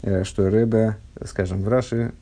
э, 0.03 0.25
что 0.25 0.51
Рэбе, 0.51 0.97
скажем, 1.25 1.63
в 1.63 1.69
Раши, 1.69 2.13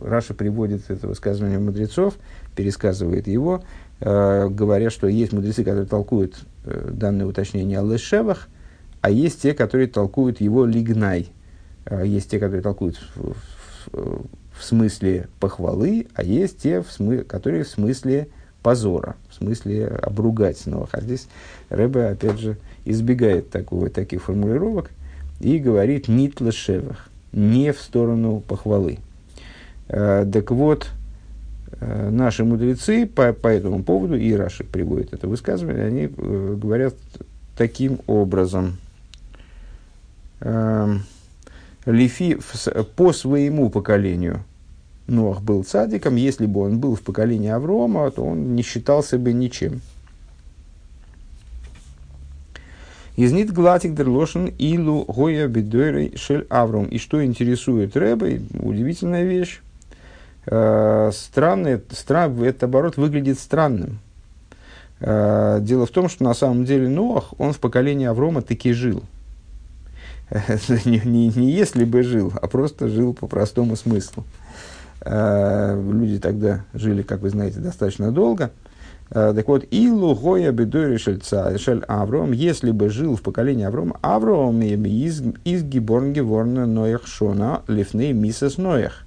Раши 0.00 0.34
приводит 0.34 0.90
это 0.90 1.08
высказывание 1.08 1.58
мудрецов, 1.58 2.14
пересказывает 2.54 3.26
его, 3.26 3.62
говоря, 4.00 4.90
что 4.90 5.06
есть 5.06 5.32
мудрецы, 5.32 5.64
которые 5.64 5.86
толкуют 5.86 6.44
данное 6.64 7.24
уточнение 7.24 7.80
о 7.80 7.84
лешевах, 7.84 8.48
а 9.00 9.08
есть 9.08 9.40
те, 9.40 9.54
которые 9.54 9.86
толкуют 9.86 10.42
его 10.42 10.66
лигнай. 10.66 11.32
Есть 12.04 12.30
те, 12.30 12.38
которые 12.38 12.60
толкуют 12.60 13.00
в, 14.52 14.64
смысле 14.64 15.28
похвалы, 15.40 16.06
а 16.14 16.22
есть 16.22 16.58
те, 16.58 16.82
в 16.82 16.86
смы- 16.86 17.24
которые 17.24 17.64
в 17.64 17.68
смысле 17.68 18.28
позора, 18.62 19.16
в 19.28 19.34
смысле 19.34 19.88
обругательного. 19.88 20.88
А 20.92 21.00
здесь 21.00 21.28
Рэбе, 21.68 22.06
опять 22.06 22.38
же, 22.38 22.56
избегает 22.84 23.50
такого, 23.50 23.90
таких 23.90 24.22
формулировок 24.22 24.90
и 25.40 25.58
говорит 25.58 26.08
«нит 26.08 26.40
лешевых», 26.40 27.08
не 27.32 27.72
в 27.72 27.80
сторону 27.80 28.40
похвалы. 28.40 28.98
Э, 29.88 30.26
так 30.30 30.50
вот, 30.50 30.88
э, 31.80 32.10
наши 32.10 32.44
мудрецы 32.44 33.06
по, 33.06 33.32
по 33.32 33.48
этому 33.48 33.82
поводу, 33.82 34.16
и 34.16 34.32
Раши 34.34 34.64
приводит 34.64 35.12
это 35.12 35.28
высказывание, 35.28 35.86
они 35.86 36.04
э, 36.04 36.56
говорят 36.58 36.94
таким 37.56 38.00
образом. 38.06 38.78
Лифи 41.84 42.38
по 42.96 43.12
своему 43.12 43.70
поколению 43.70 44.44
Ноах 45.08 45.42
был 45.42 45.64
цадиком, 45.64 46.16
если 46.16 46.46
бы 46.46 46.60
он 46.60 46.78
был 46.78 46.94
в 46.94 47.02
поколении 47.02 47.50
Аврома, 47.50 48.10
то 48.10 48.24
он 48.24 48.54
не 48.54 48.62
считался 48.62 49.18
бы 49.18 49.32
ничем. 49.32 49.80
Изнит 53.16 53.52
глатик 53.52 53.94
дерлошен 53.94 54.46
илу 54.46 55.04
гоя 55.04 55.46
бедойрей 55.46 56.16
шель 56.16 56.46
Авром. 56.48 56.86
И 56.86 56.98
что 56.98 57.22
интересует 57.22 57.96
Рэбе, 57.96 58.40
удивительная 58.58 59.24
вещь. 59.24 59.60
Э, 60.46 61.10
странный, 61.12 61.80
стран, 61.90 62.42
этот 62.42 62.64
оборот 62.64 62.96
выглядит 62.96 63.38
странным. 63.38 63.98
Э, 65.00 65.58
дело 65.60 65.84
в 65.84 65.90
том, 65.90 66.08
что 66.08 66.24
на 66.24 66.32
самом 66.32 66.64
деле 66.64 66.88
Ноах, 66.88 67.34
он 67.38 67.52
в 67.52 67.58
поколении 67.58 68.06
Аврома 68.06 68.40
таки 68.40 68.72
жил. 68.72 69.02
не, 70.86 71.00
не, 71.04 71.28
не 71.28 71.50
если 71.50 71.84
бы 71.84 72.02
жил, 72.02 72.32
а 72.40 72.46
просто 72.46 72.88
жил 72.88 73.12
по 73.12 73.26
простому 73.26 73.76
смыслу. 73.76 74.24
Э, 75.04 75.78
люди 75.78 76.18
тогда 76.18 76.64
жили, 76.72 77.02
как 77.02 77.20
вы 77.20 77.30
знаете, 77.30 77.60
достаточно 77.60 78.12
долго. 78.12 78.50
Э, 79.10 79.32
так 79.36 79.46
вот, 79.48 79.64
Илу 79.70 80.14
Гоя 80.14 80.52
Бедой 80.52 80.92
Решельца 80.92 81.56
Шель 81.58 81.84
Авром, 81.86 82.32
если 82.32 82.70
бы 82.70 82.88
жил 82.88 83.16
в 83.16 83.22
поколении 83.22 83.64
Аврома, 83.64 83.98
Авром 84.00 84.62
из, 84.62 85.22
из 85.44 85.64
Гиборн 85.64 86.14
Геворна 86.14 86.64
Ноях 86.64 87.06
Шона 87.06 87.62
Лифней 87.68 88.12
Мисас 88.12 88.56
Ноях. 88.56 89.04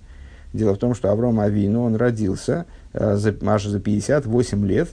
Дело 0.53 0.75
в 0.75 0.77
том, 0.77 0.93
что 0.93 1.11
Авром 1.11 1.39
Авину, 1.39 1.83
он 1.85 1.95
родился 1.95 2.65
э, 2.93 3.15
за, 3.15 3.33
аж 3.45 3.65
за 3.65 3.79
58 3.79 4.65
лет 4.65 4.89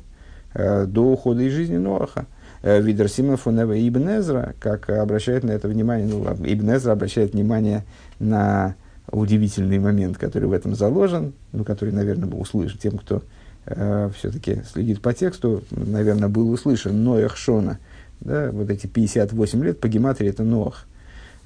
до 0.55 1.05
ухода 1.05 1.41
из 1.45 1.53
жизни 1.55 1.79
Ноаха. 1.79 2.27
Видер 2.63 3.09
Симон 3.09 3.37
Фунева 3.37 3.77
Ибн 3.77 4.19
Эзра, 4.19 4.55
как 4.61 4.89
обращает 4.89 5.43
на 5.43 5.51
это 5.51 5.67
внимание, 5.67 6.07
ну, 6.07 6.25
Ибн 6.25 6.77
Эзра 6.77 6.93
обращает 6.93 7.33
внимание 7.33 7.85
на 8.21 8.77
удивительный 9.11 9.79
момент, 9.79 10.19
который 10.19 10.49
в 10.49 10.53
этом 10.53 10.75
заложен, 10.75 11.33
ну, 11.53 11.65
который, 11.65 11.93
наверное, 11.93 12.29
был 12.29 12.41
услышан 12.41 12.79
тем, 12.79 12.99
кто 12.99 13.23
э, 13.67 14.11
все-таки 14.17 14.63
следит 14.71 15.01
по 15.01 15.13
тексту, 15.13 15.63
наверное, 15.71 16.29
был 16.29 16.51
услышан 16.51 17.03
Ноях 17.03 17.37
Шона. 17.37 17.79
Да, 18.21 18.51
вот 18.53 18.71
эти 18.71 18.87
58 18.87 19.65
лет 19.65 19.81
по 19.81 19.89
гематрии 19.89 20.31
это 20.31 20.45
Ноах. 20.45 20.87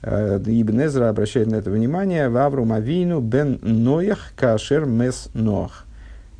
Э, 0.02 0.40
Ибн 0.44 0.82
Эзра 0.82 1.08
обращает 1.08 1.48
на 1.48 1.56
это 1.56 1.70
внимание. 1.70 2.28
В 2.28 2.36
Авром 2.36 2.72
Авину 2.72 3.20
бен 3.20 3.58
Ноях 3.62 4.32
кашер 4.36 4.84
мес 4.84 5.28
Ноах. 5.32 5.86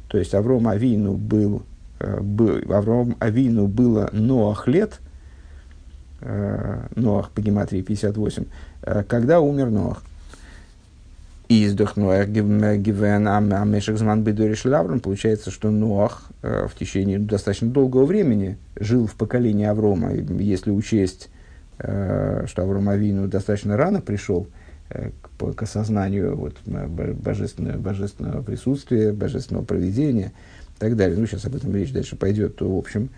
То 0.09 0.19
есть 0.19 0.35
Авром 0.35 0.69
Авину 0.69 1.15
был, 1.15 1.63
Авром 1.99 3.17
Авину 3.21 3.69
было 3.69 4.09
Ноах 4.13 4.69
лет, 4.69 5.01
э, 6.21 6.87
Ноах 6.95 7.31
по 7.31 7.41
гематрии 7.41 7.83
58, 7.83 8.45
э, 8.83 9.03
когда 9.05 9.41
умер 9.41 9.71
Ноах. 9.71 10.03
Издох 11.49 11.97
Ноах 11.97 12.29
гивен 12.29 13.29
амешек 13.29 13.97
зман 13.97 14.25
бедориш 14.25 14.65
лаврон. 14.65 15.01
Получается, 15.01 15.51
что 15.51 15.71
Ноах 15.71 16.31
э, 16.43 16.67
в 16.69 16.77
течение 16.77 17.19
достаточно 17.19 17.69
долгого 17.69 18.05
времени 18.05 18.59
жил 18.79 19.07
в 19.07 19.15
поколении 19.15 19.65
Аврома. 19.65 20.13
Если 20.13 20.71
учесть, 20.71 21.31
э, 21.79 22.45
что 22.47 22.63
Авром 22.63 22.89
Авину 22.89 23.29
достаточно 23.29 23.77
рано 23.77 24.01
пришел 24.01 24.49
к, 24.89 25.53
к 25.53 25.63
осознанию 25.63 26.37
вот, 26.37 26.57
божественного, 26.65 27.79
божественного 27.79 28.43
присутствия, 28.43 29.13
божественного 29.13 29.65
проведения 29.65 30.33
и 30.77 30.81
так 30.81 30.97
далее. 30.97 31.19
Ну, 31.19 31.27
сейчас 31.27 31.45
об 31.45 31.57
этом 31.57 31.75
речь 31.75 31.93
дальше 31.93 32.17
пойдет, 32.17 32.57
то, 32.57 32.69
в 32.69 32.79
общем, 32.79 33.11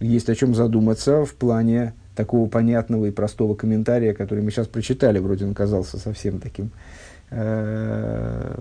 есть 0.00 0.28
о 0.28 0.34
чем 0.34 0.54
задуматься 0.54 1.24
в 1.24 1.34
плане 1.34 1.94
такого 2.14 2.48
понятного 2.48 3.06
и 3.06 3.10
простого 3.10 3.54
комментария, 3.54 4.14
который 4.14 4.42
мы 4.42 4.50
сейчас 4.50 4.66
прочитали, 4.68 5.18
вроде 5.18 5.46
он 5.46 5.54
казался 5.54 5.98
совсем 5.98 6.38
таким, 6.38 6.70
э, 7.30 8.54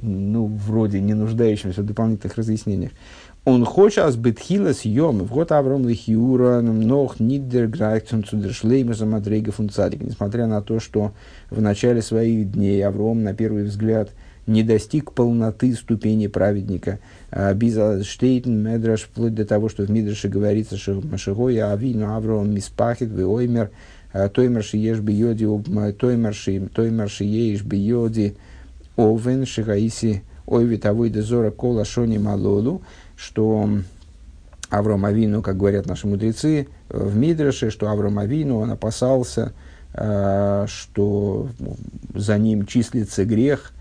ну, 0.00 0.46
вроде 0.46 1.00
не 1.00 1.14
нуждающимся 1.14 1.82
в 1.82 1.86
дополнительных 1.86 2.36
разъяснениях. 2.36 2.92
Он 3.44 3.64
хочет 3.64 3.98
азбетхила 3.98 4.72
съем, 4.72 5.18
в 5.18 5.32
год 5.32 5.52
Авром 5.52 5.86
Лихиура, 5.86 6.62
нох 6.62 7.20
нидерграйкцун 7.20 8.24
цудершлеймусом 8.24 9.14
адрейга 9.14 9.52
фунцадик. 9.52 10.02
Несмотря 10.02 10.46
на 10.46 10.62
то, 10.62 10.80
что 10.80 11.12
в 11.50 11.60
начале 11.60 12.02
своих 12.02 12.50
дней 12.50 12.84
Авром, 12.84 13.22
на 13.22 13.34
первый 13.34 13.64
взгляд, 13.64 14.10
не 14.46 14.62
достиг 14.62 15.12
полноты 15.12 15.74
ступени 15.74 16.26
праведника. 16.26 16.98
А, 17.30 17.52
Биза 17.54 18.04
Штейтен 18.04 18.62
Медраш, 18.62 19.02
вплоть 19.02 19.34
до 19.34 19.44
того, 19.44 19.68
что 19.68 19.84
в 19.84 19.90
Мидраше 19.90 20.28
говорится, 20.28 20.76
что 20.76 21.00
Машигоя 21.02 21.72
Авину 21.72 22.14
Авром 22.14 22.54
Миспахит 22.54 23.10
Веоймер, 23.10 23.70
а, 24.12 24.28
Тоймер 24.28 24.62
Шиеш 24.62 25.00
Бьоди, 25.00 25.46
Тоймер 25.92 26.34
Шиеш 26.34 27.62
Бьоди, 27.62 28.36
Овен 28.96 29.46
Шигаиси 29.46 30.22
Ойви 30.46 30.76
Тавой 30.76 31.10
Дезора 31.10 31.50
Кола 31.50 31.84
Шони 31.84 32.18
Малолу, 32.18 32.82
что 33.16 33.68
Авром 34.70 35.04
Авину, 35.04 35.42
как 35.42 35.56
говорят 35.56 35.86
наши 35.86 36.06
мудрецы 36.06 36.68
в 36.88 37.16
Мидраше, 37.16 37.70
что 37.70 37.88
Авром 37.88 38.18
Авину, 38.18 38.58
он 38.58 38.70
опасался, 38.70 39.52
а, 39.92 40.66
что 40.68 41.48
за 42.14 42.38
ним 42.38 42.66
числится 42.66 43.24
грех, 43.24 43.72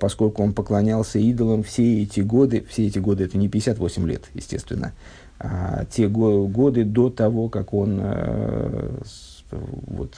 поскольку 0.00 0.42
он 0.42 0.52
поклонялся 0.52 1.18
идолам 1.18 1.62
все 1.62 2.02
эти 2.02 2.20
годы, 2.20 2.64
все 2.68 2.86
эти 2.86 2.98
годы 2.98 3.24
это 3.24 3.38
не 3.38 3.48
58 3.48 4.06
лет, 4.06 4.24
естественно, 4.34 4.92
а 5.38 5.84
те 5.90 6.08
го- 6.08 6.46
годы 6.46 6.84
до 6.84 7.10
того, 7.10 7.48
как 7.48 7.74
он 7.74 7.98
э, 8.00 8.90
вот, 9.50 10.14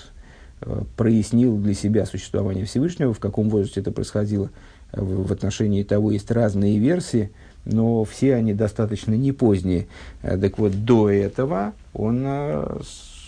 э, 0.61 0.83
прояснил 0.97 1.57
для 1.59 1.75
себя 1.75 2.05
существование 2.05 2.65
Всевышнего, 2.65 3.15
в 3.15 3.21
каком 3.21 3.49
возрасте 3.49 3.81
это 3.81 3.93
происходило, 3.93 4.51
в 4.93 5.33
отношении 5.33 5.83
того 5.83 6.11
есть 6.13 6.31
разные 6.31 6.79
версии, 6.79 7.31
но 7.65 8.05
все 8.05 8.35
они 8.35 8.55
достаточно 8.55 9.15
не 9.15 9.33
поздние. 9.33 9.87
Так 10.21 10.59
вот, 10.59 10.85
до 10.85 11.11
этого 11.11 11.73
он 11.95 12.27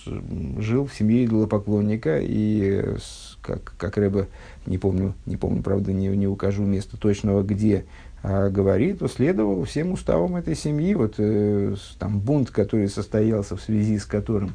жил 0.07 0.87
в 0.87 0.95
семье 0.95 1.25
идолопоклонника 1.25 2.19
и, 2.21 2.97
как, 3.43 3.75
как 3.77 3.97
Рэбе 3.97 4.29
не 4.67 4.79
помню, 4.79 5.15
не 5.27 5.37
помню, 5.37 5.63
правда, 5.63 5.93
не, 5.93 6.09
не 6.09 6.27
укажу 6.27 6.65
место 6.65 6.97
точного, 6.97 7.43
где, 7.43 7.85
а, 8.23 8.51
говорит, 8.51 9.01
следовал 9.15 9.65
всем 9.65 9.93
уставам 9.93 10.37
этой 10.37 10.57
семьи. 10.57 10.95
Вот 10.95 11.15
э, 11.19 11.77
там 11.99 12.19
бунт, 12.19 12.51
который 12.51 12.89
состоялся 12.89 13.57
в 13.57 13.63
связи 13.63 13.99
с 13.99 14.05
которым 14.05 14.55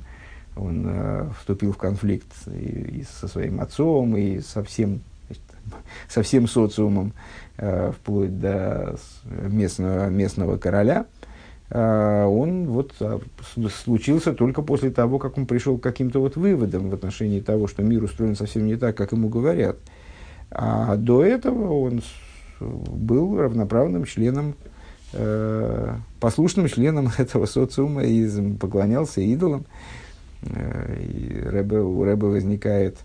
он 0.55 0.85
э, 0.87 1.29
вступил 1.39 1.71
в 1.71 1.77
конфликт 1.77 2.27
и, 2.47 2.99
и 2.99 3.05
со 3.19 3.27
своим 3.27 3.61
отцом, 3.61 4.17
и 4.17 4.41
со 4.41 4.63
всем, 4.63 5.01
со 6.09 6.23
всем 6.23 6.47
социумом, 6.47 7.13
э, 7.57 7.91
вплоть 7.93 8.39
до 8.39 8.97
местного, 9.25 10.09
местного 10.09 10.57
короля– 10.57 11.05
он 11.73 12.67
вот 12.67 12.93
а, 12.99 13.21
случился 13.85 14.33
только 14.33 14.61
после 14.61 14.91
того, 14.91 15.19
как 15.19 15.37
он 15.37 15.45
пришел 15.45 15.77
к 15.77 15.83
каким-то 15.83 16.19
вот 16.19 16.35
выводам 16.35 16.89
в 16.89 16.93
отношении 16.93 17.39
того, 17.39 17.67
что 17.67 17.81
мир 17.81 18.03
устроен 18.03 18.35
совсем 18.35 18.65
не 18.65 18.75
так, 18.75 18.97
как 18.97 19.13
ему 19.13 19.29
говорят. 19.29 19.77
А 20.51 20.97
до 20.97 21.23
этого 21.23 21.71
он 21.71 22.01
был 22.59 23.37
равноправным 23.39 24.05
членом, 24.05 24.55
э, 25.13 25.95
послушным 26.19 26.67
членом 26.67 27.09
этого 27.17 27.45
социума 27.45 28.03
и 28.03 28.53
поклонялся 28.57 29.21
идолам. 29.21 29.65
Э, 30.43 30.97
и 31.01 31.41
Рэбе, 31.41 31.79
у 31.79 32.03
Рэбе 32.03 32.27
возникает, 32.27 32.97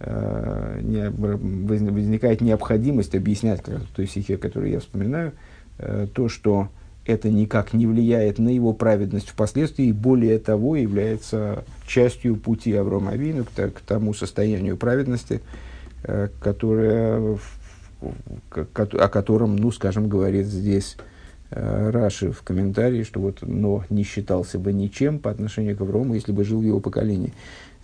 э, 0.00 0.80
не, 0.82 1.10
возникает 1.10 2.40
необходимость 2.40 3.14
объяснять, 3.14 3.62
как 3.62 3.82
в 3.82 3.94
той 3.94 4.06
стихе, 4.06 4.36
которую 4.36 4.70
я 4.70 4.80
вспоминаю, 4.80 5.32
э, 5.78 6.06
то, 6.12 6.28
что 6.28 6.68
это 7.04 7.30
никак 7.30 7.72
не 7.72 7.86
влияет 7.86 8.38
на 8.38 8.48
его 8.48 8.72
праведность 8.72 9.30
впоследствии, 9.30 9.86
и 9.86 9.92
более 9.92 10.38
того, 10.38 10.76
является 10.76 11.64
частью 11.86 12.36
пути 12.36 12.72
Аврома 12.74 13.12
Авину 13.12 13.44
к, 13.44 13.70
к 13.70 13.80
тому 13.80 14.14
состоянию 14.14 14.76
праведности, 14.76 15.40
э, 16.04 16.28
которое, 16.40 17.38
о 18.50 19.08
котором, 19.08 19.56
ну, 19.56 19.72
скажем, 19.72 20.08
говорит 20.08 20.46
здесь 20.46 20.96
Раши 21.54 22.32
в 22.32 22.42
комментарии, 22.42 23.02
что 23.02 23.20
вот 23.20 23.38
но 23.42 23.84
не 23.90 24.04
считался 24.04 24.58
бы 24.58 24.72
ничем 24.72 25.18
по 25.18 25.30
отношению 25.30 25.76
к 25.76 25.80
Аврому, 25.80 26.14
если 26.14 26.32
бы 26.32 26.44
жил 26.44 26.60
в 26.60 26.64
его 26.64 26.80
поколении. 26.80 27.32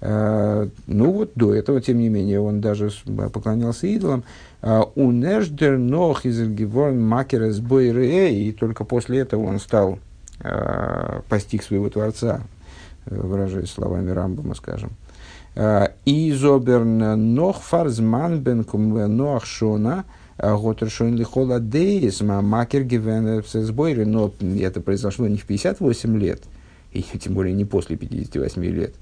Э, 0.01 0.69
ну 0.87 1.13
вот 1.13 1.33
до 1.35 1.55
этого, 1.55 1.81
тем 1.81 1.99
не 1.99 2.09
менее, 2.09 2.41
он 2.41 2.61
даже 2.61 2.91
поклонялся 3.33 3.87
идолам. 3.87 4.25
Унеждер 4.95 5.79
нох 5.79 6.25
из 6.25 6.41
макера 6.41 7.51
и 7.51 8.53
только 8.53 8.85
после 8.85 9.19
этого 9.19 9.45
он 9.45 9.61
стал 9.61 9.99
э, 10.41 11.21
постиг 11.29 11.63
своего 11.63 11.91
Творца, 11.91 12.41
выражаясь 13.07 13.71
словами 13.71 14.11
Рамбама, 14.11 14.55
скажем. 14.55 14.91
И 16.05 16.33
зоберн 16.33 17.35
нох 17.35 17.63
фарзман 17.63 18.41
бенкум 18.41 19.17
нох 19.17 19.45
шона, 19.45 20.05
Готершон 20.39 21.17
лихола 21.17 21.61
дейс, 21.61 22.21
макер 22.21 22.85
гивен 22.85 23.43
сбойры, 23.45 24.07
но 24.07 24.33
это 24.61 24.81
произошло 24.81 25.27
не 25.27 25.37
в 25.37 25.45
58 25.45 26.19
лет, 26.19 26.43
и 26.93 27.03
тем 27.21 27.35
более 27.35 27.55
не 27.55 27.65
после 27.65 27.97
58 27.97 28.65
лет, 28.65 28.95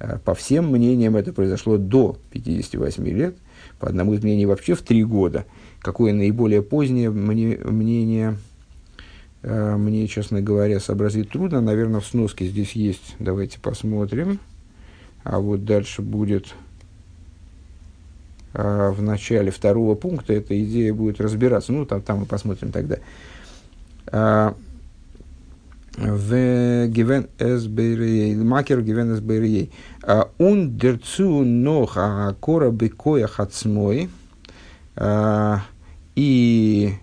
Э, 0.00 0.18
по 0.24 0.34
всем 0.34 0.72
мнениям 0.72 1.16
это 1.16 1.32
произошло 1.32 1.76
до 1.76 2.16
58 2.32 3.06
лет, 3.08 3.36
по 3.78 3.88
одному 3.88 4.14
из 4.14 4.22
мнений 4.22 4.46
вообще 4.46 4.74
в 4.74 4.82
3 4.82 5.04
года. 5.04 5.44
Какое 5.80 6.12
наиболее 6.12 6.62
позднее 6.62 7.10
мне, 7.10 7.58
мнение, 7.58 8.36
э, 9.42 9.76
мне, 9.76 10.06
честно 10.08 10.40
говоря, 10.40 10.80
сообразить 10.80 11.30
трудно. 11.30 11.60
Наверное, 11.60 12.00
в 12.00 12.06
сноске 12.06 12.46
здесь 12.46 12.72
есть. 12.72 13.14
Давайте 13.18 13.60
посмотрим. 13.60 14.40
А 15.22 15.38
вот 15.38 15.66
дальше 15.66 16.00
будет 16.00 16.54
в 18.52 18.96
начале 19.00 19.50
второго 19.50 19.94
пункта 19.94 20.32
эта 20.32 20.60
идея 20.62 20.92
будет 20.92 21.20
разбираться. 21.20 21.72
Ну, 21.72 21.86
там, 21.86 22.02
там 22.02 22.20
мы 22.20 22.26
посмотрим 22.26 22.72
тогда 22.72 22.96
в 25.96 26.86
гивен 26.86 27.28
эс 27.38 27.66
макер 27.66 28.80
гивен 28.82 29.14
эс 29.14 29.20
бейрией. 29.20 29.70
Он 30.38 30.76
дерцу 30.76 31.44
нох 31.44 31.96
а 31.96 32.34
кора 32.40 32.70
бекоя 32.70 33.26
хацмой. 33.26 34.08
И 36.16 36.94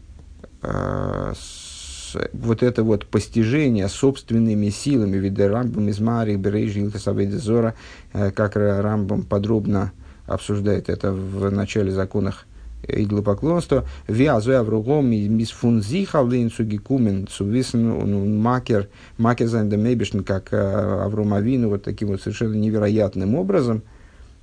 вот 2.34 2.64
это 2.64 2.84
вот 2.84 3.06
постижение 3.06 3.88
собственными 3.88 4.70
силами, 4.70 5.18
вида 5.18 5.50
Рамбам 5.50 5.90
из 5.90 6.00
Мари, 6.00 6.36
Берейжи, 6.36 6.90
Зора, 7.38 7.76
как 8.12 8.56
Рамбам 8.56 9.24
подробно 9.24 9.92
обсуждает 10.28 10.90
это 10.90 11.12
в 11.12 11.50
начале 11.50 11.92
законах 11.92 12.46
идолопоклонство. 12.88 13.86
Виазу 14.08 14.56
авругом 14.56 15.08
мис 15.08 15.52
фунзиха 15.52 16.22
лейнцу 16.22 16.64
гекумен 16.64 17.28
цувисен 17.28 18.40
макер 18.40 18.88
מכיר 19.18 19.48
זיין 19.48 19.70
דעם 19.70 19.80
אויבערשטן, 19.80 20.20
как 20.20 20.54
э, 20.54 20.58
Авром 21.04 21.34
Авину, 21.34 21.70
вот 21.70 21.84
таким 21.84 22.10
вот 22.10 22.22
совершенно 22.22 22.54
невероятным 22.54 23.36
образом, 23.36 23.82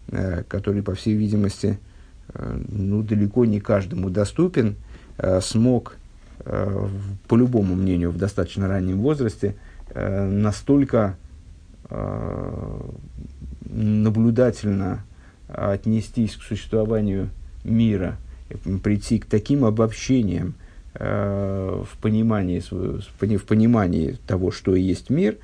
э, 0.08 0.42
который, 0.48 0.82
по 0.82 0.94
всей 0.94 1.14
видимости, 1.14 1.78
э, 2.34 2.60
ну, 2.68 3.02
далеко 3.02 3.44
не 3.44 3.60
каждому 3.60 4.10
доступен, 4.10 4.76
смог, 5.42 5.96
по 6.44 7.36
любому 7.36 7.76
мнению, 7.76 8.10
в 8.10 8.18
достаточно 8.18 8.66
раннем 8.66 8.98
возрасте, 8.98 9.54
настолько 9.94 11.16
наблюдательно 13.70 15.04
отнестись 15.54 16.36
к 16.36 16.42
существованию 16.42 17.30
мира– 17.64 18.18
прийти 18.82 19.18
к 19.18 19.26
таким 19.26 19.64
обобщениям 19.64 20.54
э, 20.94 21.82
в, 21.84 21.98
понимании, 21.98 22.60
в 22.60 23.44
понимании 23.44 24.18
того, 24.26 24.50
что 24.50 24.74
есть 24.74 25.10
мир, 25.10 25.36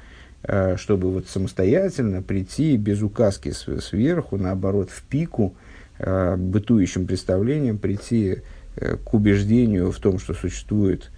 э, 0.42 0.76
чтобы 0.76 1.10
вот 1.10 1.28
самостоятельно 1.28 2.22
прийти 2.22 2.76
без 2.76 3.02
указки 3.02 3.50
сверху, 3.52 4.36
наоборот, 4.36 4.90
в 4.90 5.02
пику, 5.02 5.54
э, 5.98 6.36
бытующим 6.36 7.06
представлением, 7.06 7.78
прийти 7.78 8.38
к 9.04 9.14
убеждению 9.14 9.90
в 9.90 9.98
том, 9.98 10.20
что 10.20 10.32
существует 10.32 11.10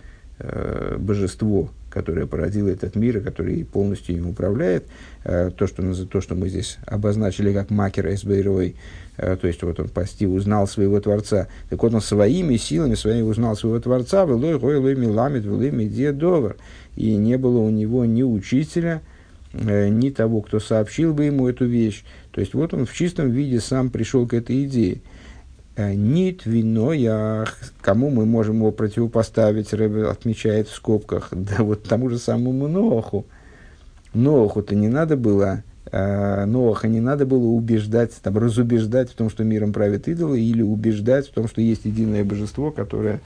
божество, 0.99 1.71
которое 1.93 2.27
породило 2.27 2.69
этот 2.69 2.97
мир 2.97 3.19
и 3.19 3.21
которое 3.21 3.65
полностью 3.65 4.17
им 4.17 4.29
управляет. 4.29 4.85
То, 5.25 5.67
что, 5.67 6.07
то, 6.07 6.21
что 6.21 6.35
мы 6.35 6.49
здесь 6.49 6.79
обозначили 6.87 7.53
как 7.53 7.71
макер 7.71 8.13
эсбейрой, 8.13 8.75
то 9.17 9.41
есть 9.43 9.63
вот 9.63 9.79
он 9.79 9.89
почти 9.89 10.27
узнал 10.27 10.67
своего 10.67 11.01
Творца. 11.01 11.49
Так 11.71 11.83
вот 11.83 11.95
он 11.95 12.01
своими 12.01 12.57
силами, 12.57 12.95
своими 12.95 13.23
узнал 13.23 13.55
своего 13.57 13.79
Творца, 13.79 14.25
велой 14.25 14.59
гой 14.59 14.79
лой 14.79 14.97
миламит, 14.97 15.45
велой 15.45 15.71
медиа 15.71 16.57
И 16.97 17.15
не 17.17 17.39
было 17.39 17.59
у 17.59 17.71
него 17.71 18.05
ни 18.05 18.23
учителя, 18.23 19.03
Э, 19.55 19.89
ни 19.89 20.09
того, 20.09 20.41
кто 20.41 20.61
сообщил 20.61 21.13
бы 21.13 21.25
ему 21.25 21.49
эту 21.49 21.67
вещь. 21.67 22.05
То 22.31 22.41
есть 22.41 22.55
вот 22.55 22.73
он 22.73 22.87
в 22.87 22.95
чистом 22.95 23.31
виде 23.31 23.61
сам 23.61 23.91
пришел 23.91 24.27
к 24.27 24.33
этой 24.33 24.65
идее. 24.65 24.99
Э, 25.77 25.95
Нит 25.95 26.45
вино 26.45 26.93
я, 26.93 27.47
кому 27.81 28.11
мы 28.11 28.27
можем 28.27 28.57
его 28.57 28.73
противопоставить, 28.73 29.73
Рэбе 29.73 30.07
отмечает 30.09 30.69
в 30.69 30.75
скобках, 30.75 31.29
да 31.33 31.63
вот 31.63 31.85
тому 31.85 32.09
же 32.09 32.19
самому 32.19 32.69
Ноху. 32.69 33.27
Ноху-то 34.15 34.75
не 34.75 34.89
надо 34.89 35.17
было, 35.17 35.63
э, 35.91 36.45
Ноаха 36.45 36.89
не 36.89 37.01
надо 37.01 37.25
было 37.25 37.47
убеждать, 37.47 38.13
там, 38.23 38.37
разубеждать 38.37 39.11
в 39.11 39.15
том, 39.15 39.31
что 39.31 39.45
миром 39.45 39.73
правят 39.73 40.09
идолы, 40.09 40.41
или 40.41 40.63
убеждать 40.63 41.29
в 41.29 41.33
том, 41.33 41.49
что 41.49 41.63
есть 41.63 41.87
единое 41.87 42.23
божество, 42.23 42.71
которое 42.71 43.21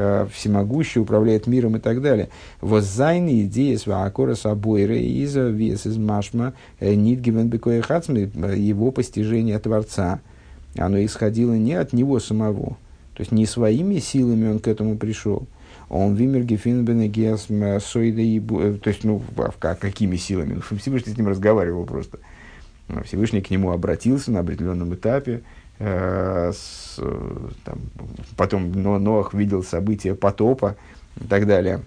Э, 0.00 0.28
всемогущий, 0.32 1.00
управляет 1.00 1.48
миром 1.48 1.74
и 1.74 1.80
так 1.80 2.00
далее. 2.00 2.28
Воззайны 2.60 3.42
идеи 3.42 3.74
сваакора 3.74 4.36
собойра 4.36 4.96
из 4.96 5.34
вес 5.34 5.86
из 5.86 5.96
машма 5.96 6.54
э, 6.78 6.94
нидгивен 6.94 7.48
бекоехацми, 7.48 8.30
э, 8.32 8.56
его 8.56 8.92
постижение 8.92 9.58
Творца, 9.58 10.20
оно 10.78 11.04
исходило 11.04 11.54
не 11.54 11.74
от 11.74 11.92
него 11.92 12.20
самого, 12.20 12.76
то 13.14 13.20
есть 13.20 13.32
не 13.32 13.46
своими 13.46 13.98
силами 13.98 14.48
он 14.48 14.58
к 14.58 14.68
этому 14.68 14.96
пришел, 14.96 15.46
он 15.88 16.14
вимер 16.14 16.44
гефинбен 16.44 17.80
сойда 17.80 18.20
и 18.20 18.40
то 18.40 18.88
есть, 18.88 19.04
ну, 19.04 19.22
как, 19.58 19.78
какими 19.78 20.16
силами? 20.16 20.60
Всевышний 20.78 21.12
с 21.12 21.16
ним 21.16 21.28
разговаривал 21.28 21.84
просто. 21.84 22.18
Всевышний 23.04 23.42
к 23.42 23.50
нему 23.50 23.70
обратился 23.70 24.30
на 24.30 24.40
определенном 24.40 24.94
этапе, 24.94 25.42
Э, 25.80 26.50
с, 26.52 26.98
там, 27.64 27.78
потом 28.36 28.72
Ноах 28.72 29.32
видел 29.32 29.62
события 29.62 30.14
потопа 30.14 30.76
и 31.20 31.24
так 31.24 31.46
далее. 31.46 31.82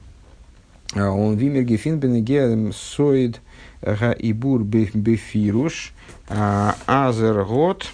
А 0.95 1.09
он 1.11 1.35
вимер 1.35 1.63
гефинбен 1.63 2.23
геем 2.23 2.71
соид 2.71 3.41
ибур 3.81 4.63
бефируш 4.63 5.93
а, 6.29 6.75
азергот 6.85 7.87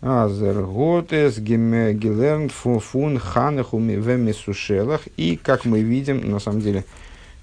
азерготес 0.00 1.38
гелерн 1.38 2.48
фун 2.48 3.18
ханахуми 3.18 3.92
вемисушелах 3.92 5.02
и 5.16 5.36
как 5.36 5.64
мы 5.64 5.80
видим 5.80 6.30
на 6.30 6.38
самом 6.38 6.60
деле 6.60 6.84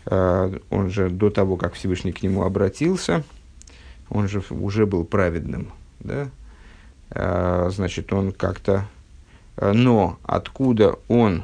э, 0.05 0.57
он 0.69 0.89
же 0.89 1.09
до 1.09 1.29
того 1.29 1.57
как 1.57 1.73
Всевышний 1.73 2.13
к 2.13 2.23
нему 2.23 2.43
обратился 2.43 3.23
он 4.09 4.27
же 4.27 4.41
уже 4.49 4.85
был 4.85 5.03
праведным 5.03 5.71
да? 5.99 6.29
Э, 7.09 7.69
значит, 7.71 8.11
он 8.13 8.31
как-то... 8.31 8.85
Э, 9.57 9.71
но 9.73 10.17
откуда 10.23 10.95
он 11.07 11.43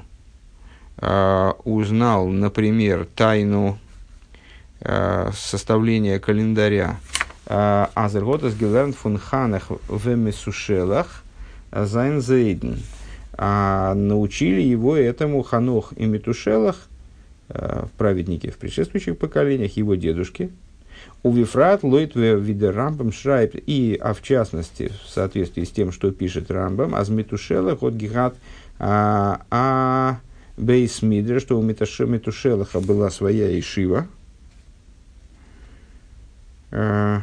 узнал, 1.63 2.27
например, 2.27 3.07
тайну 3.15 3.79
составления 4.81 6.19
календаря 6.19 6.99
Азерготас 7.49 8.55
Гелерн 8.55 8.93
фун 8.93 9.17
Ханах 9.17 9.71
в 9.87 10.15
Месушелах 10.15 11.23
Зайн 11.71 12.21
Зейден. 12.21 12.79
Научили 13.37 14.61
его 14.61 14.95
этому 14.95 15.41
Ханох 15.41 15.93
и 15.97 16.05
Метушелах, 16.05 16.87
праведники 17.97 18.49
в 18.49 18.57
предшествующих 18.57 19.17
поколениях, 19.17 19.77
его 19.77 19.95
дедушки, 19.95 20.51
у 21.23 21.31
Вифрат 21.33 21.83
лойт 21.83 22.15
виде 22.15 22.69
Рамбам 22.69 23.11
шрайб, 23.11 23.55
и, 23.55 23.99
а 24.01 24.13
в 24.13 24.21
частности, 24.21 24.91
в 25.05 25.09
соответствии 25.09 25.63
с 25.63 25.71
тем, 25.71 25.91
что 25.91 26.11
пишет 26.11 26.49
Рамбам, 26.49 26.95
азметушела 26.95 27.75
ход 27.75 27.93
гигат 27.93 28.35
а, 28.77 29.41
а 29.51 30.19
бейс 30.57 31.01
мидре, 31.01 31.39
что 31.39 31.59
у 31.59 31.61
Метушелаха 31.61 32.79
была 32.79 33.09
своя 33.09 33.57
ишива, 33.59 34.07
а, 36.71 37.21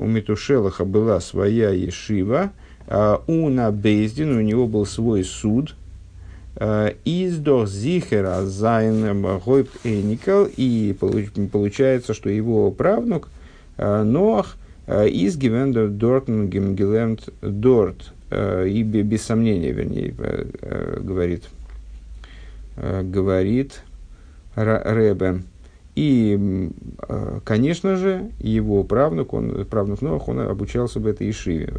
у 0.00 0.06
Метушелаха 0.06 0.84
была 0.84 1.20
своя 1.20 1.70
ешива, 1.70 2.50
а, 2.86 3.22
у 3.26 3.48
на 3.48 3.70
Бейздин 3.70 4.36
у 4.36 4.40
него 4.40 4.66
был 4.66 4.86
свой 4.86 5.24
суд, 5.24 5.74
Э, 6.56 6.92
Издох 7.04 7.68
зихера 7.68 8.42
зайн 8.44 9.22
гойб 9.22 9.68
эникал, 9.84 10.46
и 10.56 10.94
получается, 11.52 12.12
что 12.12 12.28
его 12.28 12.70
правнук 12.70 13.28
э, 13.78 14.02
Ноах 14.02 14.56
э, 14.86 15.08
из 15.08 15.36
гивендер 15.36 15.88
дортен 15.88 16.48
гемгеленд 16.48 17.28
дорт, 17.40 18.12
и 18.30 18.82
без 18.84 19.22
сомнения, 19.22 19.72
вернее, 19.72 20.14
говорит, 21.00 21.46
говорит 22.76 23.82
Ребе. 24.54 25.42
И, 25.96 26.70
конечно 27.44 27.96
же, 27.96 28.30
его 28.38 28.84
правнук, 28.84 29.34
он, 29.34 29.64
правнук 29.66 30.02
Ноах, 30.02 30.28
он 30.28 30.40
обучался 30.40 31.00
в 31.00 31.06
этой 31.06 31.30
Ишиве. 31.30 31.72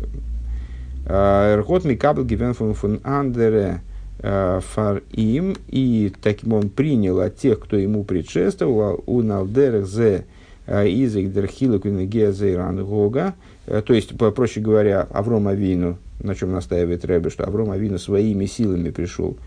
Эрхот 1.05 1.85
Микабл 1.85 2.23
Гивен 2.23 2.53
фун 2.53 2.99
Андере 3.03 3.81
Э, 4.23 4.59
фар 4.61 5.01
им, 5.13 5.55
и 5.67 6.13
таким 6.21 6.53
он 6.53 6.69
принял 6.69 7.19
от 7.21 7.37
тех, 7.37 7.59
кто 7.59 7.75
ему 7.75 8.03
предшествовал, 8.03 9.03
у 9.07 9.23
налдерах 9.23 9.87
зе 9.87 10.25
изик 10.67 11.33
дерхилок 11.33 11.85
гезейран 11.85 12.85
гога, 12.85 13.33
то 13.65 13.93
есть, 13.93 14.15
проще 14.15 14.61
говоря, 14.61 15.07
Авром 15.09 15.47
Авину, 15.47 15.97
на 16.21 16.35
чем 16.35 16.51
настаивает 16.51 17.03
Рэбе, 17.03 17.31
что 17.31 17.45
Авром 17.45 17.71
Авину 17.71 17.97
своими 17.97 18.45
силами 18.45 18.91
пришел 18.91 19.37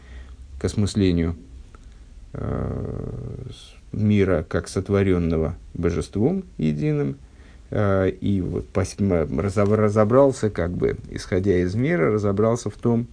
к 0.59 0.65
осмыслению 0.65 1.37
мира 3.97 4.45
как 4.49 4.69
сотворенного 4.69 5.57
божеством 5.75 6.45
единым, 6.59 7.17
и 7.71 8.43
вот 8.45 8.67
разобрался, 8.75 10.51
как 10.51 10.71
бы, 10.73 10.97
исходя 11.11 11.59
из 11.59 11.75
мира, 11.75 12.13
разобрался 12.13 12.71
в 12.71 12.75
том, 12.75 13.09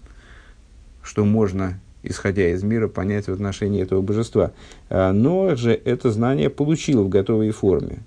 что 1.04 1.26
можно, 1.26 1.80
исходя 2.04 2.50
из 2.50 2.64
мира, 2.64 2.88
понять 2.88 3.28
в 3.28 3.34
отношении 3.34 3.82
этого 3.82 4.02
божества. 4.02 4.52
А, 4.90 5.12
но 5.12 5.56
же 5.56 5.74
это 5.74 6.12
знание 6.12 6.50
получил 6.50 7.04
в 7.04 7.10
готовой 7.10 7.52
форме. 7.52 8.00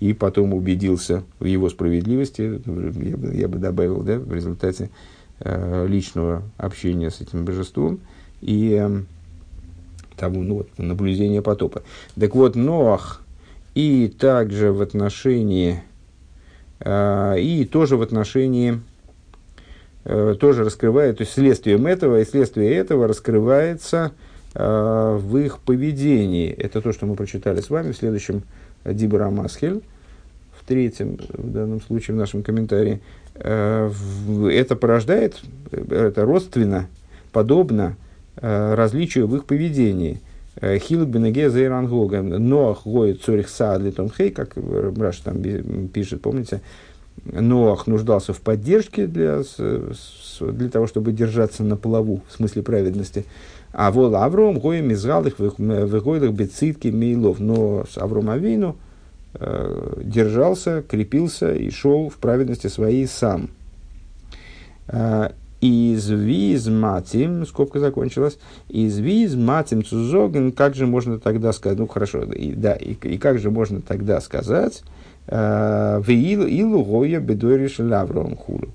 И 0.00 0.12
потом 0.12 0.52
убедился 0.54 1.22
в 1.38 1.44
его 1.44 1.70
справедливости, 1.70 2.60
я 3.02 3.16
бы, 3.16 3.34
я 3.34 3.48
бы 3.48 3.58
добавил, 3.58 4.02
да, 4.02 4.18
в 4.18 4.32
результате 4.34 4.90
э, 5.40 5.86
личного 5.88 6.42
общения 6.58 7.10
с 7.10 7.20
этим 7.20 7.44
божеством 7.44 8.00
и 8.40 9.02
э, 10.16 10.20
тому, 10.20 10.42
ну, 10.42 10.54
вот, 10.56 10.68
наблюдения 10.78 11.42
потопа. 11.42 11.82
Так 12.18 12.34
вот, 12.34 12.56
Ноах 12.56 13.22
и 13.74 14.08
также 14.08 14.72
в 14.72 14.82
отношении, 14.82 15.82
э, 16.80 17.40
и 17.40 17.64
тоже 17.64 17.96
в 17.96 18.02
отношении 18.02 18.80
Э, 20.06 20.34
тоже 20.38 20.64
раскрывает, 20.64 21.16
то 21.16 21.22
есть 21.22 21.32
следствием 21.32 21.86
этого 21.86 22.20
и 22.20 22.26
следствие 22.26 22.74
этого 22.74 23.08
раскрывается 23.08 24.12
э, 24.54 25.18
в 25.18 25.38
их 25.38 25.60
поведении. 25.60 26.50
Это 26.50 26.82
то, 26.82 26.92
что 26.92 27.06
мы 27.06 27.14
прочитали 27.14 27.62
с 27.62 27.70
вами 27.70 27.92
в 27.92 27.96
следующем 27.96 28.42
Дибра 28.84 29.30
Масхель, 29.30 29.80
в 30.60 30.66
третьем, 30.66 31.18
в 31.32 31.50
данном 31.50 31.80
случае, 31.80 32.16
в 32.16 32.18
нашем 32.18 32.42
комментарии. 32.42 33.00
Э, 33.34 33.90
это 34.52 34.76
порождает, 34.76 35.40
это 35.72 36.26
родственно, 36.26 36.86
подобно 37.32 37.96
э, 37.96 38.03
различию 38.74 39.26
в 39.26 39.36
их 39.36 39.44
поведении. 39.44 40.20
Э, 40.56 40.78
Хилк 40.78 41.08
бенеге 41.08 41.50
зейрангога, 41.50 42.22
ноах 42.22 42.86
гоет 42.86 43.22
цорих 43.22 43.48
саадли 43.48 43.90
том 43.90 44.10
хей, 44.10 44.30
как 44.30 44.56
Раш 44.56 45.18
там 45.18 45.42
пишет, 45.88 46.22
помните, 46.22 46.60
Ноах 47.24 47.86
нуждался 47.86 48.32
в 48.32 48.40
поддержке 48.40 49.06
для, 49.06 49.42
для 50.40 50.68
того, 50.68 50.86
чтобы 50.86 51.12
держаться 51.12 51.62
на 51.62 51.76
плаву, 51.76 52.22
в 52.28 52.32
смысле 52.32 52.62
праведности. 52.62 53.24
А 53.72 53.90
вол 53.90 54.14
Авром 54.14 54.58
гоем 54.58 54.92
изгал 54.92 55.24
их 55.26 55.38
выгойлых 55.38 56.32
бецитки 56.32 56.88
мейлов. 56.88 57.40
Но 57.40 57.86
с 57.90 57.98
Авром 57.98 58.30
Авину 58.30 58.76
э, 59.34 60.02
держался, 60.04 60.82
крепился 60.86 61.54
и 61.54 61.70
шел 61.70 62.08
в 62.08 62.16
праведности 62.16 62.66
своей 62.66 63.06
сам. 63.06 63.48
Из 65.64 66.10
визматим, 66.10 67.46
скобка 67.46 67.80
закончилась, 67.80 68.36
из 68.68 68.98
визматим 68.98 69.82
цузоген, 69.82 70.52
как 70.52 70.74
же 70.74 70.86
можно 70.86 71.18
тогда 71.18 71.54
сказать, 71.54 71.78
ну 71.78 71.86
хорошо, 71.86 72.24
и, 72.24 72.52
да, 72.52 72.74
и, 72.74 72.92
и 72.92 73.16
как 73.16 73.38
же 73.38 73.50
можно 73.50 73.80
тогда 73.80 74.20
сказать, 74.20 74.82
э, 75.26 76.02
в 76.04 76.10
илу 76.10 76.84
гоя 76.84 77.18
бедориш 77.18 77.78
лавром 77.78 78.36
хулу. 78.36 78.68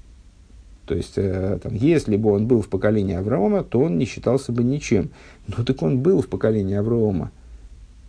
То 0.87 0.95
есть, 0.95 1.13
э, 1.17 1.59
там, 1.61 1.75
если 1.75 2.15
бы 2.15 2.31
он 2.31 2.47
был 2.47 2.63
в 2.63 2.69
поколении 2.69 3.13
Авраама, 3.13 3.63
то 3.63 3.81
он 3.81 3.99
не 3.99 4.05
считался 4.05 4.51
бы 4.51 4.63
ничем. 4.63 5.11
Ну 5.45 5.63
так 5.63 5.83
он 5.83 5.99
был 5.99 6.23
в 6.23 6.27
поколении 6.27 6.75
Авраама 6.75 7.29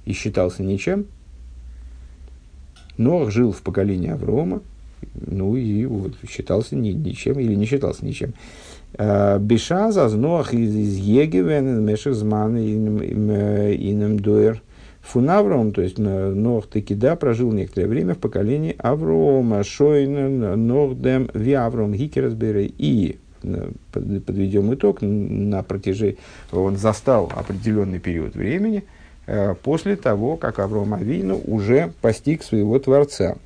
и 0.07 0.15
считался 0.15 0.63
ничем. 0.63 1.05
Нох 2.97 3.31
жил 3.31 3.53
в 3.53 3.61
поколении 3.61 4.09
Авраама, 4.09 4.63
ну 5.15 5.57
и 5.57 5.85
вот, 5.87 6.15
считался 6.29 6.77
ни, 6.77 6.93
ничем 6.93 7.39
или 7.39 7.55
не 7.55 7.67
считался 7.67 8.05
ничем. 8.05 8.33
Э, 9.03 9.39
Бешаза 9.39 10.11
знох 10.11 10.53
из 10.53 10.97
Егевен, 10.97 11.83
Мешер 11.87 12.13
Зман, 12.13 12.59
Инем 12.59 14.19
Дуэр, 14.19 14.61
Фунавром, 15.01 15.73
то 15.73 15.81
есть 15.81 15.97
Нох 15.97 16.67
таки 16.67 16.95
да, 16.95 17.17
прожил 17.17 17.51
некоторое 17.51 17.87
время 17.87 18.15
в 18.15 18.19
поколении 18.19 18.77
Аврома, 18.79 19.65
Шойнен, 19.65 20.67
Нохдем, 20.67 21.31
Виавром, 21.33 21.95
Гикерсбери 21.95 22.75
и 22.77 23.19
подведем 23.91 24.75
итог, 24.75 24.99
на 25.01 25.63
протяжении, 25.63 26.19
он 26.53 26.77
застал 26.77 27.33
определенный 27.35 28.01
период 28.01 28.35
времени 28.35 28.85
э, 29.27 29.55
после 29.63 29.97
того, 29.97 30.37
как 30.37 30.59
Авром 30.59 30.93
Авину 30.93 31.41
уже 31.47 31.91
постиг 32.03 32.43
своего 32.43 32.79
Творца. 32.79 33.39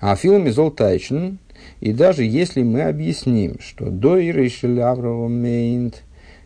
А 0.00 0.14
филм 0.14 0.46
из 0.46 0.56
Олтайчен, 0.56 1.38
и 1.84 1.92
даже 1.92 2.24
если 2.24 2.62
мы 2.62 2.80
объясним, 2.84 3.56
что 3.60 3.90
до 3.90 4.18
Иришель 4.18 4.80
Аврова 4.80 5.28
Мейнт, 5.28 6.02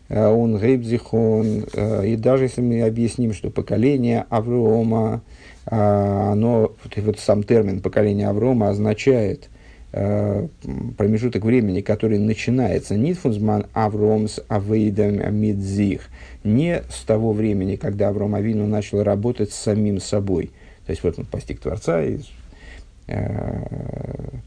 э, 0.09 0.27
он 0.27 0.57
Гейбзихон, 0.57 1.63
э, 1.71 2.07
и 2.07 2.17
даже 2.17 2.43
если 2.43 2.59
мы 2.59 2.81
объясним, 2.81 3.31
что 3.31 3.49
поколение 3.49 4.25
Аврома, 4.29 5.21
э, 5.65 5.77
оно, 5.77 6.73
вот 6.97 7.19
сам 7.19 7.43
термин 7.43 7.79
поколение 7.79 8.27
Аврома 8.27 8.67
означает 8.69 9.49
промежуток 9.91 11.43
времени, 11.43 11.81
который 11.81 12.19
начинается 12.19 12.95
Нитфунзман 12.95 13.65
Авромс 13.73 14.39
Авейдам 14.47 15.35
Мидзих, 15.35 16.09
не 16.43 16.83
с 16.91 17.01
того 17.05 17.31
времени, 17.31 17.75
когда 17.75 18.09
Авром 18.09 18.35
Авину 18.35 18.67
начал 18.67 19.01
работать 19.01 19.51
с 19.51 19.55
самим 19.55 19.99
собой. 19.99 20.51
То 20.85 20.91
есть 20.91 21.01
вот 21.01 21.17
он 21.17 21.25
постиг 21.25 21.59
Творца, 21.61 22.03
и 22.03 22.19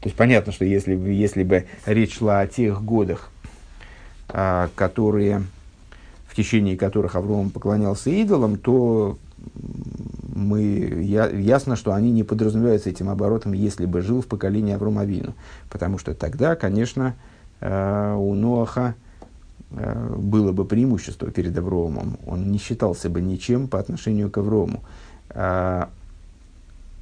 то 0.03 0.07
есть 0.07 0.17
понятно, 0.17 0.51
что 0.51 0.65
если, 0.65 0.95
если 0.95 1.43
бы 1.43 1.65
речь 1.85 2.17
шла 2.17 2.41
о 2.41 2.47
тех 2.47 2.83
годах, 2.83 3.31
а, 4.27 4.69
которые, 4.75 5.43
в 6.27 6.35
течение 6.35 6.75
которых 6.75 7.15
Авром 7.15 7.49
поклонялся 7.49 8.09
идолам, 8.09 8.57
то 8.57 9.17
мы, 10.35 10.59
я, 11.03 11.29
ясно, 11.29 11.77
что 11.77 11.93
они 11.93 12.11
не 12.11 12.23
подразумеваются 12.23 12.89
этим 12.89 13.07
оборотом, 13.07 13.53
если 13.53 13.85
бы 13.85 14.01
жил 14.01 14.21
в 14.21 14.27
поколении 14.27 14.73
Аврома 14.73 15.03
Авину. 15.03 15.35
Потому 15.69 15.97
что 15.97 16.13
тогда, 16.13 16.57
конечно, 16.57 17.15
э, 17.61 18.15
у 18.19 18.33
Ноаха 18.33 18.95
э, 19.71 20.15
было 20.17 20.51
бы 20.51 20.65
преимущество 20.65 21.31
перед 21.31 21.57
Авромом. 21.57 22.17
Он 22.27 22.51
не 22.51 22.57
считался 22.57 23.09
бы 23.09 23.21
ничем 23.21 23.69
по 23.69 23.79
отношению 23.79 24.29
к 24.29 24.37
Аврому. 24.37 24.83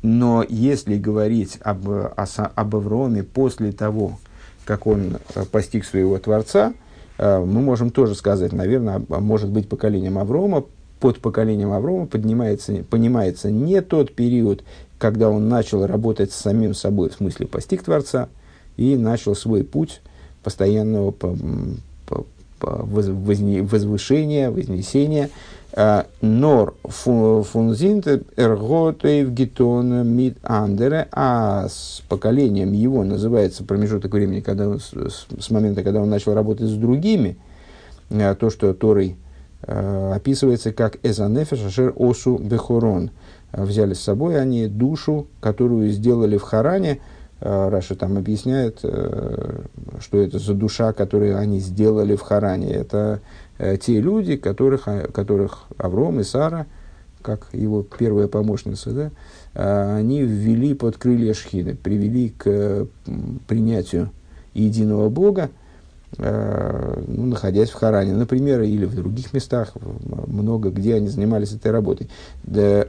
Но 0.01 0.43
если 0.47 0.97
говорить 0.97 1.59
об, 1.61 1.87
о, 1.87 2.11
об 2.15 2.75
Авроме 2.75 3.23
после 3.23 3.71
того, 3.71 4.19
как 4.65 4.87
он 4.87 5.17
э, 5.35 5.45
постиг 5.45 5.85
своего 5.85 6.17
Творца, 6.17 6.73
э, 7.17 7.39
мы 7.39 7.61
можем 7.61 7.91
тоже 7.91 8.15
сказать, 8.15 8.51
наверное, 8.51 9.01
может 9.07 9.49
быть 9.49 9.69
поколением 9.69 10.17
Аврома, 10.17 10.63
под 10.99 11.19
поколением 11.19 11.71
Аврома 11.71 12.05
поднимается, 12.05 12.83
понимается 12.89 13.51
не 13.51 13.81
тот 13.81 14.13
период, 14.13 14.63
когда 14.97 15.29
он 15.29 15.49
начал 15.49 15.85
работать 15.85 16.31
с 16.31 16.35
самим 16.35 16.73
собой, 16.73 17.09
в 17.09 17.15
смысле 17.15 17.47
постиг 17.47 17.83
Творца, 17.83 18.29
и 18.77 18.95
начал 18.95 19.35
свой 19.35 19.63
путь 19.63 20.01
постоянного 20.43 21.13
возвышения, 22.61 24.51
вознесения, 24.51 25.29
нор 26.21 26.75
фунзинт 26.84 28.07
эрготейв 28.36 29.31
гетона 29.31 30.03
мид 30.03 30.38
андере, 30.43 31.07
а 31.12 31.67
с 31.69 32.03
поколением 32.10 32.73
его 32.73 33.03
называется 33.03 33.63
промежуток 33.63 34.13
времени, 34.13 34.41
когда 34.41 34.67
он, 34.67 34.79
с, 34.79 34.91
с 34.91 35.49
момента, 35.49 35.84
когда 35.84 36.01
он 36.01 36.10
начал 36.10 36.34
работать 36.34 36.67
с 36.67 36.75
другими, 36.75 37.38
э, 38.10 38.36
то, 38.36 38.49
что 38.49 38.73
Торой 38.73 39.15
э, 39.63 40.13
описывается 40.13 40.73
как 40.73 40.97
эзанефеш 41.03 41.63
ашер 41.65 41.93
осу 41.95 42.38
бехорон. 42.38 43.12
Взяли 43.53 43.93
с 43.93 44.01
собой 44.01 44.41
они 44.41 44.67
душу, 44.67 45.27
которую 45.39 45.89
сделали 45.91 46.38
в 46.38 46.43
Харане, 46.43 46.99
Раша 47.41 47.95
там 47.95 48.17
объясняет, 48.17 48.80
что 48.80 50.17
это 50.17 50.38
за 50.38 50.54
душа, 50.54 50.93
которую 50.93 51.38
они 51.38 51.60
сделали 51.60 52.15
в 52.15 52.21
Харане. 52.21 52.71
Это 52.71 53.19
Э, 53.62 53.77
те 53.77 54.01
люди, 54.01 54.38
которых, 54.38 54.88
а, 54.88 55.08
которых 55.08 55.65
Авром 55.77 56.19
и 56.19 56.23
Сара, 56.23 56.65
как 57.21 57.49
его 57.54 57.84
первая 57.84 58.27
помощница, 58.27 58.91
да, 58.91 59.12
а, 59.54 59.97
они 59.97 60.23
ввели 60.23 60.73
под 60.73 60.97
крылья 60.97 61.36
Шхины, 61.36 61.75
привели 61.75 62.30
к 62.30 62.88
принятию 63.47 64.10
единого 64.56 65.10
Бога, 65.10 65.51
э, 66.17 67.04
ну, 67.06 67.27
находясь 67.27 67.69
в 67.69 67.75
Харане, 67.75 68.15
например, 68.15 68.63
или 68.63 68.86
в 68.86 68.95
других 68.95 69.32
местах, 69.32 69.73
много 70.25 70.71
где 70.71 70.95
они 70.95 71.10
занимались 71.10 71.54
этой 71.54 71.69
работой. 71.69 72.10
Да, 72.43 72.88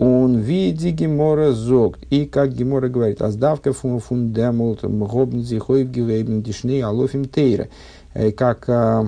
он 0.00 0.38
види 0.38 0.88
Гемора 0.88 1.52
зог. 1.52 1.98
И 2.08 2.24
как 2.24 2.54
Гемора 2.54 2.88
говорит, 2.88 3.20
аздавка 3.20 3.74
фун 3.74 4.00
фундамулт 4.00 4.82
мгобн 4.82 5.42
зихоев 5.42 5.90
гивейбн 5.90 6.42
дишней 6.42 6.82
алофим 6.82 7.26
тейра. 7.26 7.68
Э, 8.14 8.32
как 8.32 8.64
а, 8.68 9.06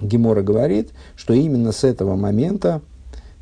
Гемора 0.00 0.42
говорит, 0.42 0.90
что 1.14 1.32
именно 1.32 1.70
с 1.70 1.84
этого 1.84 2.16
момента, 2.16 2.82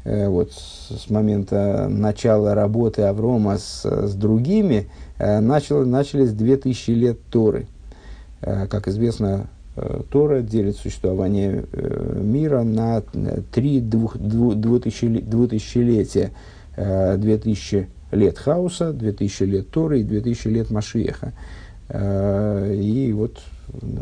э, 0.04 0.28
вот 0.28 0.52
с, 0.52 1.08
момента 1.08 1.88
начала 1.88 2.54
работы 2.54 3.02
Аврома 3.02 3.56
с, 3.56 3.84
с 3.84 4.14
другими, 4.14 4.90
э, 5.18 5.40
начало, 5.40 5.86
начались 5.86 6.32
2000 6.32 6.90
лет 6.90 7.18
Торы. 7.30 7.66
Э, 8.42 8.66
как 8.66 8.88
известно, 8.88 9.48
Тора 10.10 10.42
делит 10.42 10.76
существование 10.76 11.64
э, 11.72 12.20
мира 12.22 12.62
на 12.62 13.00
три 13.52 13.80
двух, 13.80 14.18
дву, 14.18 14.54
двутысячелетия. 14.54 16.32
Э, 16.76 17.16
2000 17.16 17.88
лет 18.12 18.38
хаоса, 18.38 18.92
2000 18.92 19.42
лет 19.44 19.70
Торы 19.70 20.00
и 20.00 20.04
2000 20.04 20.48
лет 20.48 20.70
Машиеха. 20.70 21.32
Э, 21.88 22.74
и 22.74 23.12
вот 23.12 23.40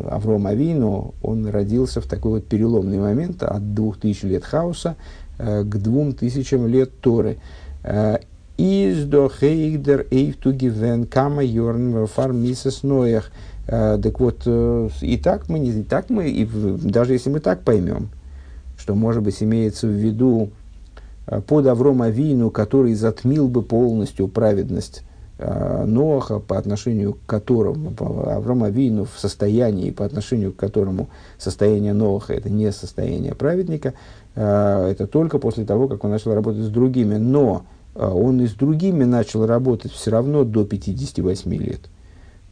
Авром 0.09 0.47
Авину, 0.47 1.13
он 1.21 1.47
родился 1.47 2.01
в 2.01 2.05
такой 2.05 2.31
вот 2.33 2.45
переломный 2.45 2.99
момент 2.99 3.43
от 3.43 3.73
двух 3.73 3.99
тысяч 3.99 4.23
лет 4.23 4.43
хаоса 4.43 4.95
э, 5.37 5.63
к 5.63 5.77
двум 5.77 6.13
тысячам 6.13 6.67
лет 6.67 6.91
Торы. 7.01 7.37
Э, 7.83 8.17
Из 8.57 9.05
до 9.05 9.29
хейдер 9.29 10.07
эйфту 10.11 10.53
гивен 10.53 11.05
кама 11.07 11.43
йорн 11.43 12.05
фар 12.07 12.31
мисес 12.31 12.83
ноях. 12.83 13.31
Э, 13.67 13.99
так 14.01 14.19
вот, 14.19 14.45
и 14.45 15.17
так 15.17 15.49
мы, 15.49 15.59
не, 15.59 15.71
и 15.71 15.83
так 15.83 16.09
мы, 16.09 16.29
и 16.29 16.45
даже 16.45 17.13
если 17.13 17.29
мы 17.29 17.39
так 17.39 17.61
поймем, 17.61 18.09
что, 18.77 18.95
может 18.95 19.23
быть, 19.23 19.41
имеется 19.41 19.87
в 19.87 19.91
виду 19.91 20.49
под 21.47 21.67
Аврома 21.67 22.09
Вину, 22.09 22.49
который 22.49 22.93
затмил 22.95 23.47
бы 23.47 23.61
полностью 23.61 24.27
праведность 24.27 25.03
Э, 25.43 25.85
Ноаха, 25.85 26.37
по 26.37 26.59
отношению 26.59 27.13
к 27.13 27.25
которому 27.25 27.93
Авраам 27.99 28.63
Авину 28.63 29.05
в 29.05 29.17
состоянии, 29.17 29.89
по 29.89 30.05
отношению 30.05 30.53
к 30.53 30.57
которому 30.57 31.09
состояние 31.39 31.93
Ноаха 31.93 32.33
это 32.33 32.47
не 32.51 32.71
состояние 32.71 33.33
праведника, 33.33 33.95
э, 34.35 34.89
это 34.91 35.07
только 35.07 35.39
после 35.39 35.65
того, 35.65 35.87
как 35.87 36.03
он 36.03 36.11
начал 36.11 36.35
работать 36.35 36.61
с 36.61 36.69
другими. 36.69 37.15
Но 37.15 37.63
э, 37.95 38.07
он 38.07 38.39
и 38.39 38.45
с 38.45 38.51
другими 38.51 39.03
начал 39.03 39.47
работать 39.47 39.91
все 39.91 40.11
равно 40.11 40.43
до 40.43 40.63
58 40.63 41.55
лет. 41.55 41.79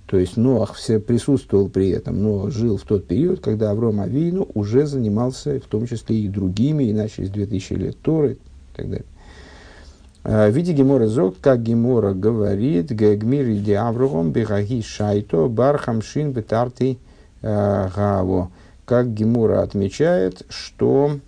То 0.09 0.17
есть 0.17 0.37
Ноах 0.37 0.73
все 0.73 0.99
присутствовал 0.99 1.69
при 1.69 1.91
этом, 1.91 2.23
но 2.23 2.49
жил 2.49 2.77
в 2.77 2.81
тот 2.81 3.05
период, 3.05 3.41
когда 3.41 3.69
Авраам 3.69 3.99
Авину 3.99 4.47
уже 4.55 4.87
занимался 4.87 5.59
в 5.59 5.65
том 5.65 5.85
числе 5.85 6.21
и 6.21 6.27
другими, 6.27 6.85
и 6.85 6.93
начались 6.93 7.29
2000 7.29 7.73
лет 7.73 7.97
Торы 8.01 8.33
и 8.33 8.75
так 8.75 8.89
далее. 8.89 9.05
В 10.23 10.49
виде 10.49 10.73
Гемора 10.73 11.05
Зог, 11.05 11.35
как 11.39 11.61
Гемора 11.61 12.13
говорит, 12.13 12.91
Гагмир 12.91 13.51
иди 13.51 13.73
Аврогом 13.73 14.31
бегаги 14.31 14.81
шайто 14.81 15.47
бархамшин 15.47 16.31
бетарти 16.31 16.97
э, 17.43 17.89
гаво. 17.95 18.49
Как 18.85 19.13
Гемора 19.13 19.61
отмечает, 19.61 20.41
что 20.49 21.19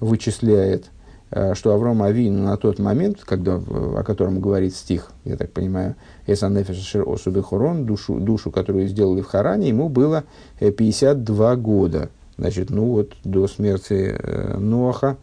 вычисляет 0.00 0.86
э, 1.30 1.54
что 1.54 1.74
Авром 1.74 2.02
Авин 2.02 2.44
на 2.44 2.56
тот 2.56 2.78
момент, 2.78 3.18
когда, 3.24 3.56
о 3.56 4.02
котором 4.04 4.40
говорит 4.40 4.74
стих, 4.74 5.10
я 5.24 5.36
так 5.36 5.52
понимаю, 5.52 5.96
Эсанефешер 6.26 7.08
Осубы 7.08 7.42
Хорон, 7.42 7.86
душу, 7.86 8.18
душу, 8.18 8.50
которую 8.50 8.88
сделали 8.88 9.22
в 9.22 9.26
Харане, 9.26 9.68
ему 9.68 9.88
было 9.88 10.24
52 10.58 11.52
э, 11.52 11.56
года. 11.56 12.10
Значит, 12.38 12.70
ну 12.70 12.86
вот 12.86 13.14
до 13.24 13.48
смерти 13.48 14.14
э, 14.18 14.58
Ноаха 14.58 15.16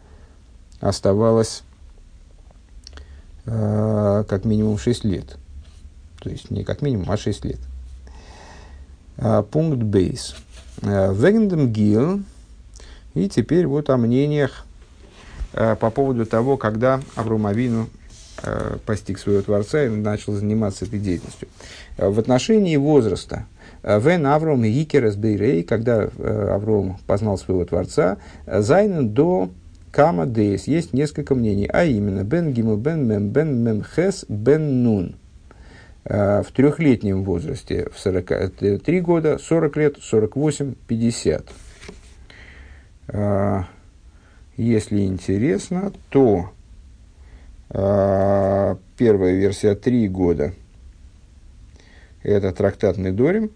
оставалось 0.80 1.62
э, 3.46 4.24
как 4.28 4.44
минимум 4.44 4.78
6 4.78 5.04
лет. 5.04 5.36
То 6.20 6.30
есть 6.30 6.50
не 6.50 6.64
как 6.64 6.82
минимум, 6.82 7.10
а 7.10 7.16
6 7.16 7.44
лет. 7.44 7.60
А, 9.16 9.42
пункт 9.42 9.82
бейс. 9.82 10.34
Вегендем 10.80 11.72
Гил. 11.72 12.22
И 13.14 13.28
теперь 13.28 13.66
вот 13.66 13.90
о 13.90 13.96
мнениях 13.96 14.64
э, 15.52 15.76
по 15.76 15.90
поводу 15.90 16.26
того, 16.26 16.56
когда 16.56 17.00
Авромавину 17.14 17.88
э, 18.44 18.76
постиг 18.84 19.18
своего 19.18 19.42
Творца 19.42 19.84
и 19.84 19.88
начал 19.88 20.32
заниматься 20.32 20.84
этой 20.84 20.98
деятельностью. 20.98 21.48
Э, 21.96 22.08
в 22.08 22.18
отношении 22.18 22.76
возраста. 22.76 23.46
Вен 23.82 24.26
Авром 24.26 24.64
Икерес 24.64 25.14
Бейрей, 25.14 25.62
когда 25.62 26.08
Авром 26.18 26.96
познал 27.06 27.36
своего 27.36 27.66
Творца, 27.66 28.16
Зайнен 28.46 29.10
до 29.10 29.50
Кама 29.92 30.24
Дейс. 30.24 30.66
Есть 30.66 30.94
несколько 30.94 31.34
мнений, 31.34 31.68
а 31.70 31.84
именно 31.84 32.24
Бен 32.24 32.54
Гимл, 32.54 32.78
Бен 32.78 33.06
Мем, 33.06 33.28
Бен 33.28 33.62
Мем 33.62 33.84
Хес, 33.84 34.24
Бен 34.26 34.82
Нун. 34.82 35.16
В 36.02 36.46
трехлетнем 36.56 37.24
возрасте, 37.24 37.90
в 37.94 37.98
43 38.00 39.00
года, 39.02 39.36
40 39.36 39.76
лет, 39.76 39.96
48, 40.00 40.74
50. 40.86 41.44
Если 44.56 45.00
интересно, 45.00 45.92
то 46.10 46.50
э, 46.50 46.63
первая 47.68 49.32
версия 49.32 49.74
три 49.74 50.08
года 50.08 50.54
это 52.24 52.52
трактат 52.52 52.96
Недорим, 52.96 53.52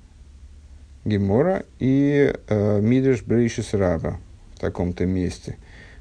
Гемора 1.07 1.64
и 1.79 2.35
э, 2.49 2.81
Мидриш 2.81 3.23
Брейшис 3.23 3.73
Раба 3.73 4.21
в 4.55 4.61
таком-то 4.61 5.07
месте. 5.07 5.57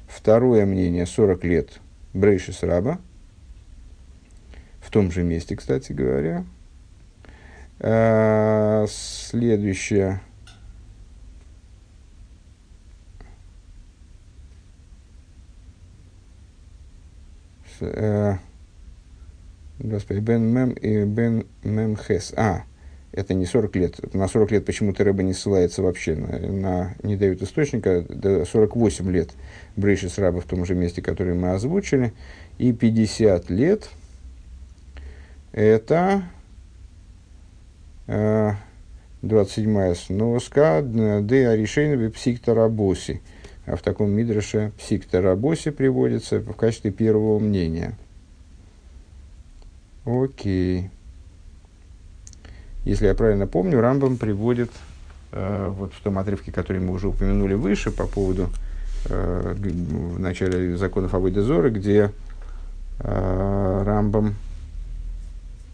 Второе 0.06 0.66
мнение 0.66 1.06
40 1.06 1.44
лет 1.44 1.80
Брейшис 2.12 2.62
Раба, 2.62 2.98
в 4.80 4.90
том 4.90 5.10
же 5.10 5.22
месте, 5.22 5.56
кстати 5.56 5.92
говоря. 5.92 6.44
Э, 7.80 8.86
следующее 8.90 10.20
Господи, 19.78 20.18
Бен 20.18 20.42
Мем 20.42 20.70
и 20.72 21.04
Бен 21.04 21.46
Мем 21.62 21.96
Хес. 21.96 22.32
А, 22.36 22.64
это 23.12 23.34
не 23.34 23.46
40 23.46 23.76
лет. 23.76 24.14
На 24.14 24.28
40 24.28 24.50
лет 24.50 24.64
почему-то 24.64 25.04
рыба 25.04 25.22
не 25.22 25.32
ссылается 25.32 25.82
вообще, 25.82 26.14
на, 26.14 26.38
на, 26.38 26.94
не 27.02 27.16
дают 27.16 27.42
источника. 27.42 28.02
До 28.08 28.44
48 28.44 29.10
лет 29.10 29.30
Брейшис 29.76 30.18
раба 30.18 30.40
в 30.40 30.44
том 30.44 30.64
же 30.64 30.74
месте, 30.74 31.00
которое 31.00 31.34
мы 31.34 31.52
озвучили. 31.52 32.12
И 32.58 32.72
50 32.72 33.50
лет 33.50 33.88
это 35.52 36.24
э, 38.08 38.50
27-я 39.22 39.94
сноска 39.94 40.82
Де 40.82 41.48
Аришейна 41.48 42.10
Псикта 42.10 42.54
Рабоси. 42.54 43.22
А 43.22 43.37
в 43.76 43.82
таком 43.82 44.10
мидреше 44.10 44.72
Псикта 44.78 45.20
Рабоси 45.20 45.70
приводится 45.70 46.38
в 46.40 46.52
качестве 46.54 46.90
первого 46.90 47.38
мнения. 47.38 47.96
Окей. 50.04 50.90
Если 52.84 53.06
я 53.06 53.14
правильно 53.14 53.46
помню, 53.46 53.80
Рамбам 53.80 54.16
приводит 54.16 54.70
э, 55.32 55.68
вот 55.68 55.92
в 55.92 56.00
том 56.00 56.18
отрывке, 56.18 56.50
который 56.50 56.80
мы 56.80 56.94
уже 56.94 57.08
упомянули 57.08 57.54
выше 57.54 57.90
по 57.90 58.06
поводу 58.06 58.48
э, 59.10 59.54
в 59.54 60.18
начале 60.18 60.76
законов 60.76 61.12
Авойдезора, 61.12 61.68
где 61.68 62.12
э, 63.00 63.82
Рамбам 63.84 64.36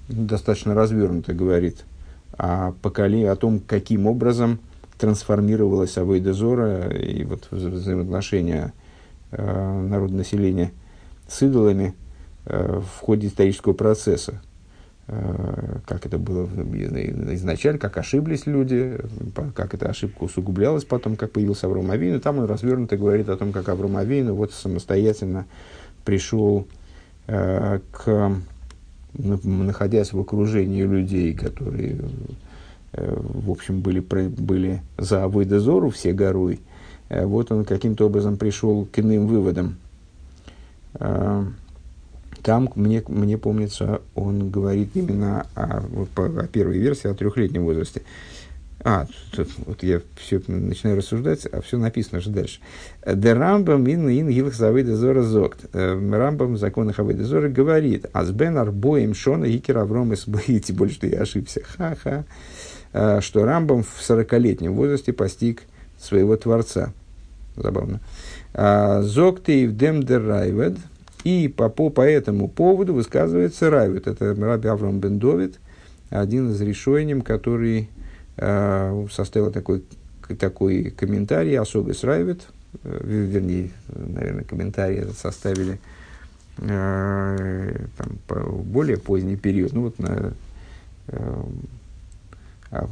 достаточно 0.09 0.75
развернуто 0.75 1.33
говорит 1.33 1.85
о, 2.37 2.73
поколи, 2.83 3.25
о 3.25 3.37
том, 3.37 3.61
каким 3.61 4.07
образом 4.07 4.59
трансформировалась 4.99 5.97
Авойдезора 5.99 6.89
и 6.91 7.25
вот 7.25 7.49
взаимоотношения 7.51 8.73
э, 9.31 9.87
народонаселения 9.89 10.73
с 11.29 11.43
идолами– 11.43 11.95
Э, 12.47 12.81
в 12.81 13.01
ходе 13.01 13.29
исторического 13.29 13.73
процесса. 13.73 14.43
Э, 15.07 15.79
как 15.87 16.05
это 16.05 16.19
было 16.19 16.45
изначально, 17.35 17.79
как 17.79 17.97
ошиблись 17.97 18.45
люди, 18.45 18.99
как 19.55 19.73
эта 19.73 19.89
ошибка 19.89 20.25
усугублялась 20.25 20.85
потом, 20.85 21.17
как 21.17 21.33
появился 21.33 21.67
Авром 21.67 21.91
Авину. 21.91 22.21
Там 22.21 22.39
он 22.39 22.45
развернуто 22.45 22.99
говорит 22.99 23.31
о 23.31 23.39
том, 23.39 23.53
как 23.53 23.69
Авром 23.71 23.97
Авину 23.97 24.35
вот 24.35 24.53
самостоятельно 24.53 25.47
пришел 26.05 26.67
э, 27.29 27.81
к, 27.91 28.37
находясь 29.15 30.13
в 30.13 30.21
окружении 30.21 30.83
людей, 30.83 31.33
которые, 31.33 31.97
в 32.97 33.51
общем, 33.51 33.81
были, 33.81 34.01
были 34.01 34.83
за 34.99 35.25
Авойдезору 35.25 35.91
все 35.91 36.13
горой, 36.13 36.61
вот 37.09 37.53
он 37.53 37.65
каким-то 37.65 38.07
образом 38.07 38.37
пришел 38.37 38.87
к 38.91 38.99
иным 38.99 39.27
выводам. 39.27 39.77
Там, 42.43 42.71
мне, 42.75 43.03
мне 43.09 43.39
помнится, 43.39 44.03
он 44.15 44.51
говорит 44.51 44.91
именно 44.95 45.47
о, 45.55 45.83
о 46.17 46.47
первой 46.47 46.79
версии, 46.79 47.09
о 47.09 47.15
трехлетнем 47.15 47.65
возрасте. 47.65 48.03
А, 48.87 49.07
тут, 49.33 49.49
вот 49.65 49.83
я 49.83 50.03
все 50.19 50.43
начинаю 50.47 50.99
рассуждать, 50.99 51.47
а 51.51 51.63
все 51.63 51.79
написано 51.79 52.21
же 52.21 52.29
дальше. 52.29 52.61
Де 53.07 53.33
Рамбам 53.33 53.87
ин 53.87 54.11
ин 54.11 54.29
гилх 54.29 54.53
завыда 54.53 54.95
зора 54.95 55.23
зогт. 55.23 55.65
Э, 55.73 55.99
Рамбам 55.99 56.53
в 56.53 56.59
законах 56.59 56.99
Авыда 56.99 57.25
Зора 57.25 57.49
говорит, 57.49 58.05
азбен 58.13 58.59
арбоем 58.59 59.15
шона 59.15 59.47
икер 59.47 59.79
авром 59.79 60.13
и 60.13 60.17
более, 60.73 60.95
что 60.95 61.07
я 61.07 61.23
ошибся, 61.23 61.63
ха-ха, 61.65 62.11
э, 62.11 62.23
что 63.21 63.45
Рамбам 63.45 63.83
в 63.83 64.01
сорокалетнем 64.01 64.75
возрасте 64.75 65.13
постиг 65.13 65.63
своего 65.99 66.37
Творца. 66.37 66.93
Забавно. 67.57 68.01
«А, 68.53 69.03
Зогты 69.03 69.67
в 69.67 69.77
дем 69.77 70.03
дер 70.03 70.25
райвед– 70.25 70.77
и 71.25 71.49
по, 71.49 71.71
по, 71.71 71.89
по 71.89 72.03
этому 72.03 72.49
поводу 72.49 72.95
высказывается 72.95 73.71
Райвит. 73.71 74.07
Это 74.07 74.35
Раби 74.35 74.69
Авраам 74.69 75.01
бен 75.01 75.19
Довид, 75.19 75.59
один 76.11 76.51
из 76.51 76.61
решений, 76.61 77.19
который 77.23 77.89
э, 78.37 79.07
составил 79.11 79.51
такой, 79.51 79.83
такой 80.39 80.91
комментарий, 80.91 81.59
особый 81.59 81.95
с 81.95 82.05
Райвит, 82.05 82.43
э, 82.85 83.01
вернее, 83.03 83.71
наверное, 83.89 84.45
комментарий 84.45 84.99
этот 84.99 85.17
составили 85.17 85.81
э, 86.59 87.87
там, 87.97 88.19
по 88.29 88.41
более 88.41 88.99
поздний 88.99 89.37
период. 89.37 89.73
Ну, 89.73 89.85
вот 89.85 89.99
на, 89.99 90.35
э, 91.09 91.43
я 92.71 92.87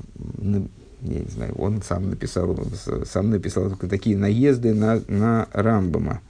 не 1.01 1.31
знаю, 1.31 1.55
он 1.57 1.83
сам 1.83 2.11
написал, 2.11 2.57
сам 3.05 3.31
написал 3.31 3.71
такие 3.77 4.17
наезды 4.17 4.73
на, 4.73 5.01
на 5.09 5.49
Рамбама. 5.53 6.21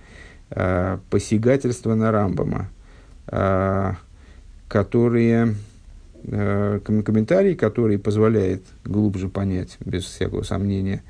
Э, 0.55 0.99
посягательства 1.09 1.95
на 1.95 2.13
Рамбама, 2.13 2.69
э, 3.29 3.93
которые, 4.69 5.55
э, 6.25 6.81
комментарий, 6.85 7.55
который 7.55 7.99
позволяет 7.99 8.63
глубже 8.85 9.31
понять, 9.31 9.79
без 9.85 10.05
всякого 10.05 10.43
сомнения, 10.43 11.03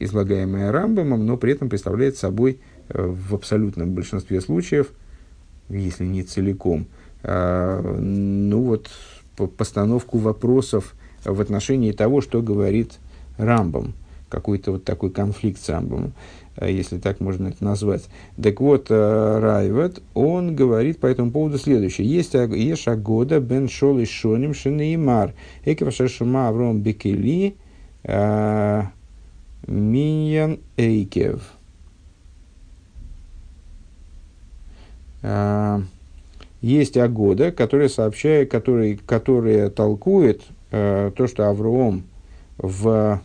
излагаемое 0.00 0.70
Рамбамом, 0.70 1.24
но 1.24 1.38
при 1.38 1.52
этом 1.52 1.70
представляет 1.70 2.18
собой 2.18 2.60
в 2.90 3.34
абсолютном 3.34 3.94
большинстве 3.94 4.42
случаев, 4.42 4.88
если 5.70 6.04
не 6.04 6.24
целиком, 6.24 6.86
ну 7.22 8.60
вот, 8.60 8.90
постановку 9.56 10.18
вопросов 10.18 10.94
в 11.24 11.40
отношении 11.40 11.92
того, 11.92 12.20
что 12.20 12.42
говорит 12.42 12.98
Рамбам, 13.38 13.94
какой-то 14.28 14.72
вот 14.72 14.84
такой 14.84 15.10
конфликт 15.10 15.60
с 15.60 15.68
Рамбамом. 15.68 16.12
Э, 16.56 16.70
если 16.70 16.98
так 16.98 17.20
можно 17.20 17.48
это 17.48 17.64
назвать. 17.64 18.04
Так 18.40 18.60
вот, 18.60 18.86
э, 18.90 19.38
Райвет, 19.40 20.00
он 20.14 20.54
говорит 20.54 20.98
по 20.98 21.06
этому 21.06 21.30
поводу 21.30 21.58
следующее. 21.58 22.08
Есть 22.08 22.34
Еша 22.34 22.96
года 22.96 23.40
бен 23.40 23.68
шол 23.68 23.98
и 23.98 24.04
шоним 24.04 24.54
шинеймар. 24.54 25.32
Экива 25.64 25.90
шума 25.90 26.48
авром 26.48 26.80
бекели 26.80 27.56
э, 28.04 28.82
миньян 29.66 30.58
эйкев. 30.76 31.42
Есть 36.60 36.98
Агода, 36.98 37.50
которая 37.50 37.88
сообщает, 37.88 38.50
который, 38.50 39.00
которая 39.06 39.70
толкует 39.70 40.42
то, 40.74 41.26
что 41.28 41.48
Авром 41.48 42.04
в 42.58 43.20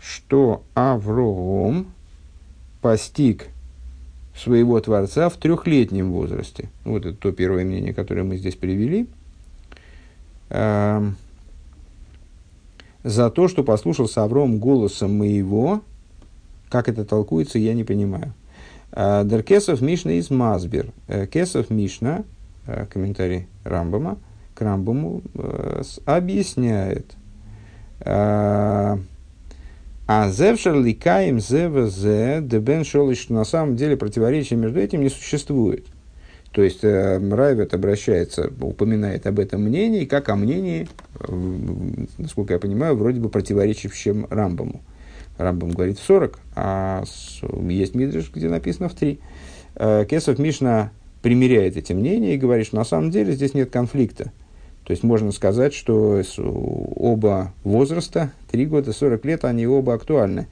что 0.00 0.62
Авром 0.74 1.86
постиг 2.80 3.48
своего 4.34 4.80
Творца 4.80 5.28
в 5.28 5.36
трехлетнем 5.36 6.12
возрасте. 6.12 6.70
Вот 6.84 7.04
это 7.04 7.16
то 7.16 7.32
первое 7.32 7.64
мнение, 7.64 7.92
которое 7.92 8.22
мы 8.22 8.38
здесь 8.38 8.56
привели. 8.56 9.06
Эм, 10.48 11.16
за 13.04 13.30
то, 13.30 13.48
что 13.48 13.62
послушался 13.62 14.24
Авром 14.24 14.58
голосом 14.58 15.18
моего, 15.18 15.82
как 16.70 16.88
это 16.88 17.04
толкуется, 17.04 17.58
я 17.58 17.74
не 17.74 17.84
понимаю. 17.84 18.32
Э, 18.92 19.22
Деркесов 19.24 19.82
Мишна 19.82 20.12
из 20.12 20.30
Мазбер. 20.30 20.92
Э, 21.08 21.26
Кесов 21.26 21.68
Мишна, 21.68 22.24
э, 22.66 22.86
комментарий 22.86 23.46
Рамбама, 23.64 24.16
к 24.60 24.62
Рамбаму, 24.62 25.22
объясняет. 26.04 27.16
А 28.02 28.98
зевшер 30.28 30.74
ликаем 30.74 31.40
зевзе 31.40 32.40
дебен 32.42 32.84
шолиш, 32.84 33.30
на 33.30 33.44
самом 33.44 33.76
деле 33.76 33.96
противоречия 33.96 34.56
между 34.56 34.80
этим 34.80 35.00
не 35.00 35.08
существует. 35.08 35.86
То 36.52 36.62
есть 36.62 36.82
э, 36.82 37.18
Райвет 37.18 37.74
обращается, 37.74 38.50
упоминает 38.60 39.26
об 39.26 39.38
этом 39.38 39.62
мнении, 39.62 40.04
как 40.04 40.28
о 40.28 40.34
мнении, 40.34 40.88
э, 41.20 42.06
насколько 42.18 42.54
я 42.54 42.58
понимаю, 42.58 42.96
вроде 42.96 43.20
бы 43.20 43.28
противоречившем 43.28 44.26
Рамбаму. 44.28 44.82
Рамбам 45.38 45.70
говорит 45.70 46.00
в 46.00 46.02
40, 46.02 46.40
а 46.56 47.04
есть 47.68 47.94
Мидриш, 47.94 48.32
где 48.34 48.48
написано 48.48 48.88
в 48.88 48.94
3. 48.94 49.20
Э, 49.76 50.04
Кесов 50.10 50.40
Мишна 50.40 50.90
примеряет 51.22 51.76
эти 51.76 51.92
мнения 51.92 52.34
и 52.34 52.38
говорит, 52.38 52.66
что 52.66 52.76
на 52.76 52.84
самом 52.84 53.12
деле 53.12 53.32
здесь 53.32 53.54
нет 53.54 53.70
конфликта. 53.70 54.32
То 54.90 54.92
есть 54.92 55.04
можно 55.04 55.30
сказать, 55.30 55.72
что 55.72 56.20
оба 56.96 57.52
возраста, 57.62 58.32
3 58.50 58.66
года, 58.66 58.92
40 58.92 59.24
лет, 59.24 59.44
они 59.44 59.64
оба 59.64 59.94
актуальны. 59.94 60.48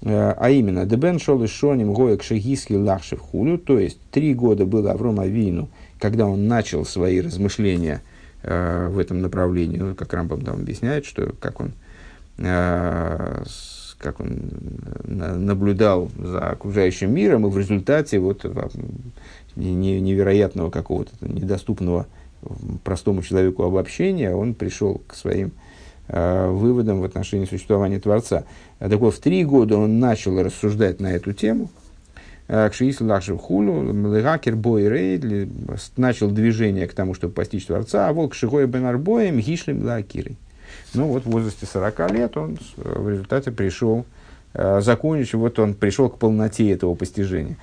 Э, 0.00 0.32
а 0.38 0.48
именно, 0.48 0.86
Дебен 0.86 1.18
шел 1.18 1.44
из 1.44 1.50
Шоним 1.50 1.92
Гоек 1.92 2.22
Шагиски 2.22 2.72
Лахшев 2.72 3.20
Хулю, 3.20 3.58
то 3.58 3.78
есть 3.78 4.00
три 4.10 4.32
года 4.32 4.64
было 4.64 4.92
Авром 4.92 5.20
Авину, 5.20 5.68
когда 6.00 6.24
он 6.24 6.48
начал 6.48 6.86
свои 6.86 7.20
размышления 7.20 8.00
э, 8.42 8.88
в 8.88 8.98
этом 8.98 9.20
направлении, 9.20 9.76
ну, 9.76 9.94
как 9.94 10.14
Рамбам 10.14 10.40
там 10.46 10.60
объясняет, 10.60 11.04
что 11.04 11.34
как 11.38 11.60
он, 11.60 11.72
э, 12.38 13.44
как 13.98 14.18
он 14.18 14.50
наблюдал 15.04 16.10
за 16.16 16.52
окружающим 16.52 17.12
миром, 17.12 17.46
и 17.46 17.50
в 17.50 17.58
результате 17.58 18.18
вот 18.18 18.46
невероятного 19.56 20.70
какого-то 20.70 21.10
недоступного 21.20 22.06
простому 22.84 23.22
человеку 23.22 23.64
обобщения, 23.64 24.34
он 24.34 24.54
пришел 24.54 25.00
к 25.06 25.14
своим 25.14 25.52
э, 26.08 26.48
выводам 26.48 27.00
в 27.00 27.04
отношении 27.04 27.46
существования 27.46 28.00
Творца. 28.00 28.44
Так 28.78 28.98
вот, 29.00 29.14
в 29.14 29.20
три 29.20 29.44
года 29.44 29.76
он 29.76 29.98
начал 29.98 30.40
рассуждать 30.42 31.00
на 31.00 31.12
эту 31.12 31.32
тему. 31.32 31.70
Э, 32.48 32.68
Кшиис 32.70 33.00
Лашев 33.00 33.40
Хулу, 33.40 33.92
Млегакер 33.92 34.56
Бой 34.56 34.88
Рейд, 34.88 35.50
начал 35.96 36.30
движение 36.30 36.86
к 36.86 36.94
тому, 36.94 37.14
чтобы 37.14 37.34
постичь 37.34 37.66
Творца, 37.66 38.08
а 38.08 38.12
волк 38.12 38.34
Шигоя 38.34 38.66
Бенарбоем 38.66 39.38
Гишлем 39.38 39.84
Лакирой. 39.84 40.36
Ну 40.94 41.08
вот 41.08 41.24
в 41.24 41.30
возрасте 41.30 41.66
40 41.66 42.10
лет 42.12 42.36
он 42.36 42.58
э, 42.78 42.98
в 42.98 43.08
результате 43.08 43.50
пришел, 43.50 44.06
э, 44.54 44.80
закончив, 44.80 45.34
вот 45.34 45.58
он 45.58 45.74
пришел 45.74 46.08
к 46.08 46.18
полноте 46.18 46.70
этого 46.70 46.94
постижения. 46.94 47.56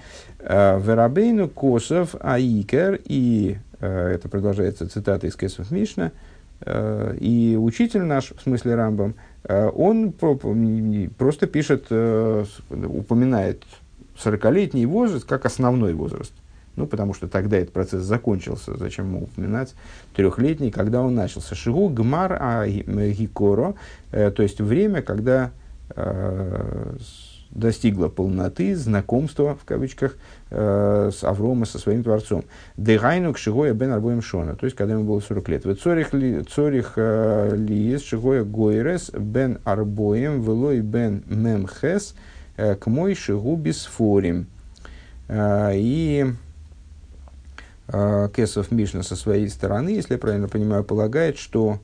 Верабейну 0.48 1.50
Косов 1.50 2.14
Аикер 2.20 3.00
и 3.04 3.58
это 3.86 4.30
продолжается 4.30 4.88
цитата 4.88 5.28
из 5.28 5.36
Кесов 5.36 5.72
Мишна, 5.72 6.12
э, 6.62 7.18
и 7.20 7.58
учитель 7.60 8.04
наш, 8.04 8.32
в 8.32 8.42
смысле 8.42 8.76
Рамбам, 8.76 9.16
э, 9.44 9.70
он 9.70 10.12
просто 10.12 11.48
пишет, 11.48 11.92
упоминает 11.92 13.64
40-летний 14.24 14.86
возраст 14.86 15.26
как 15.26 15.46
основной 15.46 15.94
возраст. 15.94 16.34
Ну, 16.76 16.88
потому 16.88 17.14
что 17.14 17.30
тогда 17.30 17.56
этот 17.58 17.72
процесс 17.72 18.04
закончился. 18.04 18.78
Зачем 18.78 19.06
ему 19.06 19.24
упоминать 19.24 19.74
трехлетний, 20.14 20.72
когда 20.72 21.02
он 21.02 21.16
начался? 21.16 21.56
Шигу 21.56 21.88
гмар 21.88 22.38
а 22.38 22.68
гикоро, 22.68 23.76
то 24.12 24.44
есть 24.44 24.60
время, 24.60 25.02
когда 25.02 25.52
достигла 27.52 28.10
полноты 28.10 28.76
знакомства, 28.76 29.56
в 29.56 29.66
кавычках, 29.66 30.18
э, 30.50 31.12
с 31.14 31.24
Аврома, 31.24 31.66
со 31.66 31.80
своим 31.80 32.04
Творцом. 32.04 32.44
Дегайну 32.78 33.34
к 33.34 33.38
Шигоя 33.38 33.74
бен 33.74 33.92
Арбоем 33.92 34.22
Шона, 34.22 34.56
то 34.56 34.66
есть, 34.66 34.76
когда 34.76 34.94
ему 34.94 35.06
было 35.06 35.20
40 35.20 35.50
лет. 35.50 35.82
Цорих, 35.82 36.14
ли, 36.14 36.44
цорих 36.44 36.94
э, 36.98 37.56
Лиес 37.56 38.04
Шигоя 38.04 38.44
Гойрес 38.44 39.12
бен 39.12 39.60
Арбоем 39.64 40.42
велой 40.42 40.82
бен 40.82 41.24
Мемхес 41.28 42.16
э, 42.58 42.76
к 42.76 42.88
мой 42.88 43.16
Шигу 43.16 43.56
Бисфорим. 43.56 44.48
И 45.28 46.24
Кесов 47.88 48.72
Мишна 48.72 49.02
со 49.02 49.16
своей 49.16 49.50
стороны, 49.50 49.90
если 49.90 50.14
я 50.14 50.20
правильно 50.20 50.48
понимаю, 50.48 50.84
полагает, 50.84 51.40
что 51.40 51.80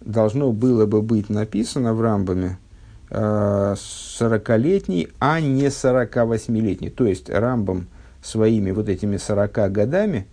должно 0.00 0.52
было 0.52 0.86
бы 0.86 1.02
быть 1.02 1.28
написано 1.28 1.92
в 1.92 2.00
Рамбаме, 2.00 2.58
40-летний, 3.10 5.08
а 5.18 5.40
не 5.40 5.66
48-летний. 5.66 6.90
То 6.90 7.06
есть 7.06 7.30
Рамбом 7.30 7.86
своими 8.22 8.70
вот 8.70 8.88
этими 8.88 9.16
40 9.16 9.72
годами, 9.72 10.26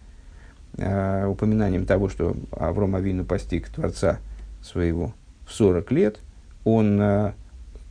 э, 0.77 1.25
упоминанием 1.25 1.85
того, 1.85 2.09
что 2.09 2.35
Авром 2.51 2.95
Авину 2.95 3.23
постиг 3.23 3.69
Творца 3.69 4.19
своего 4.61 5.13
в 5.47 5.53
40 5.53 5.91
лет, 5.91 6.19
он 6.63 6.99
э, 6.99 7.31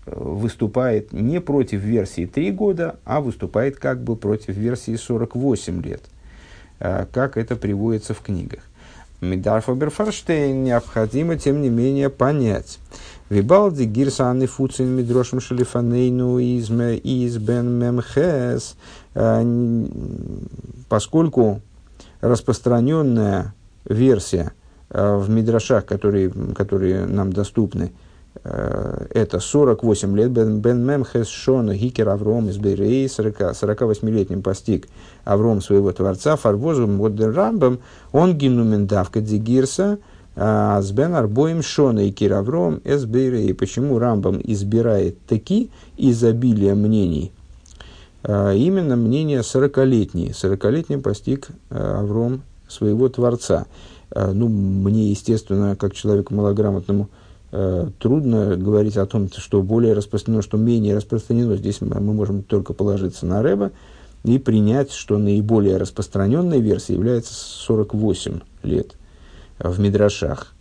выступает 0.07 1.12
не 1.12 1.41
против 1.41 1.80
версии 1.80 2.26
3 2.26 2.51
года, 2.51 2.97
а 3.05 3.20
выступает 3.20 3.76
как 3.78 4.03
бы 4.03 4.16
против 4.16 4.57
версии 4.57 4.97
48 4.97 5.82
лет, 5.82 6.03
э, 6.80 7.07
как 7.12 7.37
это 7.37 7.57
приводится 7.57 8.14
в 8.14 8.20
книгах. 8.20 8.61
Мидарфа 9.20 9.72
Берфорштейн 9.72 10.64
необходимо, 10.64 11.39
тем 11.39 11.62
не 11.62 11.70
менее, 11.70 12.11
понять, 12.11 12.78
Вибалди 13.35 13.82
гирсаны 13.82 14.47
фуцин 14.47 14.95
мидрошим 14.95 15.41
шалифанейну 15.41 16.39
изме 16.39 16.97
из 16.97 17.37
бен 17.39 17.66
мемхес, 17.80 18.76
э, 19.14 19.87
поскольку 20.89 21.61
распространенная 22.20 23.53
версия 23.87 24.53
э, 24.91 25.16
в 25.16 25.28
мидрашах, 25.30 25.85
которые, 25.85 26.30
которые 26.55 27.07
нам 27.07 27.32
доступны, 27.32 27.93
э, 28.45 29.07
это 29.11 29.41
48 29.41 30.16
лет, 30.16 30.30
Бен, 30.30 30.61
бен 30.61 30.87
Мемхес 30.87 31.26
Шона 31.26 31.74
Гикер 31.74 32.11
Авром 32.11 32.51
из 32.51 32.59
Берей, 32.59 33.07
48-летним 33.07 34.43
постиг 34.43 34.87
Авром 35.24 35.61
своего 35.61 35.91
Творца, 35.91 36.37
Фарвозом 36.37 36.95
Модден 36.95 37.35
Рамбам, 37.35 37.80
он 38.12 38.39
гинумен 38.39 38.87
давка 38.87 39.20
дигирса, 39.20 39.99
а 40.37 40.82
с 40.82 40.91
Бен 40.91 41.14
Арбоем 41.14 41.62
Шона 41.62 42.07
и 42.07 42.11
Киравром 42.11 42.80
Эсбейре. 42.85 43.47
И 43.47 43.53
почему 43.53 43.99
Рамбам 43.99 44.41
избирает 44.43 45.18
таки 45.26 45.70
изобилие 45.97 46.74
мнений? 46.74 47.32
А, 48.22 48.53
именно 48.53 48.97
мнение 48.97 49.43
сорокалетние. 49.43 50.35
Сорокалетний 50.35 50.99
постиг 50.99 51.49
а, 51.70 52.01
Авром 52.01 52.43
своего 52.68 53.09
Творца. 53.09 53.66
Ну, 54.14 54.49
мне, 54.49 55.11
естественно, 55.11 55.74
как 55.74 55.93
человеку 55.93 56.35
малограмотному, 56.35 57.09
трудно 57.51 58.57
говорить 58.57 58.97
о 58.97 59.07
том, 59.07 59.28
что 59.28 59.61
более 59.61 59.93
распространено, 59.93 60.41
что 60.41 60.57
менее 60.57 60.95
распространено. 60.95 61.57
Здесь 61.57 61.80
мы 61.80 62.01
можем 62.01 62.43
только 62.45 62.74
положиться 62.74 63.26
на 63.26 63.43
Рэба 63.43 63.72
и 64.22 64.39
принять, 64.39 64.93
что 64.93 65.18
наиболее 65.18 65.78
распространенной 65.78 66.61
версией 66.61 66.97
является 66.97 67.35
48 67.35 68.41
лет– 68.62 68.95
в 69.59 69.80
Мидрашах. 69.80 70.52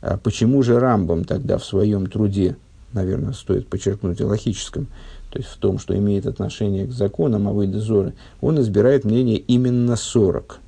А 0.00 0.16
почему 0.16 0.62
же 0.62 0.78
Рамбам 0.78 1.24
тогда 1.24 1.58
в 1.58 1.64
своем 1.64 2.06
труде, 2.06 2.56
наверное, 2.92 3.32
стоит 3.32 3.68
подчеркнуть, 3.68 4.20
логическом, 4.20 4.86
то 5.30 5.38
есть 5.38 5.50
в 5.50 5.56
том, 5.58 5.78
что 5.78 5.96
имеет 5.96 6.26
отношение 6.26 6.86
к 6.86 6.92
законам 6.92 7.46
Авойда 7.48 7.80
Зоры, 7.80 8.14
он 8.40 8.60
избирает 8.60 9.04
мнение 9.04 9.36
именно 9.36 9.96
40. 9.96 10.58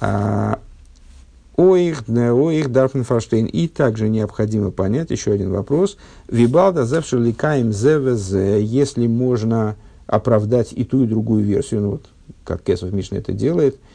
А, 0.00 0.58
о 1.56 1.76
их, 1.76 2.08
о 2.08 2.50
их 2.50 2.72
Дарфенфорштейн. 2.72 3.46
И 3.46 3.68
также 3.68 4.08
необходимо 4.08 4.70
понять 4.70 5.10
еще 5.10 5.32
один 5.32 5.50
вопрос. 5.50 5.98
Вибалда 6.28 6.86
завшеликаем 6.86 7.70
зевез, 7.72 8.32
если 8.32 9.06
можно 9.06 9.76
оправдать 10.06 10.72
и 10.72 10.84
ту, 10.84 11.04
и 11.04 11.06
другую 11.06 11.44
версию, 11.44 11.82
ну 11.82 11.90
вот, 11.90 12.06
как 12.44 12.62
Кесов 12.62 12.92
Мишна 12.92 13.18
это 13.18 13.32
делает– 13.32 13.76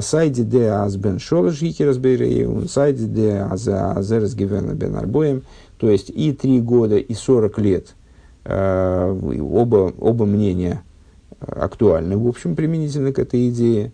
сайди 0.00 0.44
де 0.44 0.68
аз 0.68 0.96
бен 0.96 1.18
шолеш 1.18 1.60
гикерас 1.60 1.98
бейреун, 1.98 2.68
сайди 2.68 3.06
де 3.06 3.44
аз 3.50 3.68
азерес 3.68 4.34
гивена 4.34 4.74
бен 4.74 4.96
арбоем. 4.96 5.42
То 5.78 5.90
есть 5.90 6.10
и 6.10 6.32
три 6.32 6.60
года, 6.60 6.96
и 6.96 7.14
сорок 7.14 7.58
лет 7.58 7.94
э, 8.44 9.38
оба, 9.40 9.92
оба 9.98 10.24
мнения 10.24 10.82
актуальны, 11.40 12.16
в 12.16 12.26
общем, 12.26 12.56
применительно 12.56 13.12
к 13.12 13.18
этой 13.18 13.50
идее, 13.50 13.92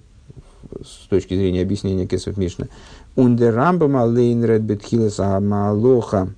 с 0.84 1.08
точки 1.08 1.34
зрения 1.34 1.62
объяснения 1.62 2.06
Кесов 2.06 2.36
Мишна. 2.36 2.66
Ундер 3.16 3.54
Рамбам 3.54 3.96
алейн 3.96 4.44
ред 4.44 4.62
бетхилес 4.62 5.18
амалоха 5.18 6.28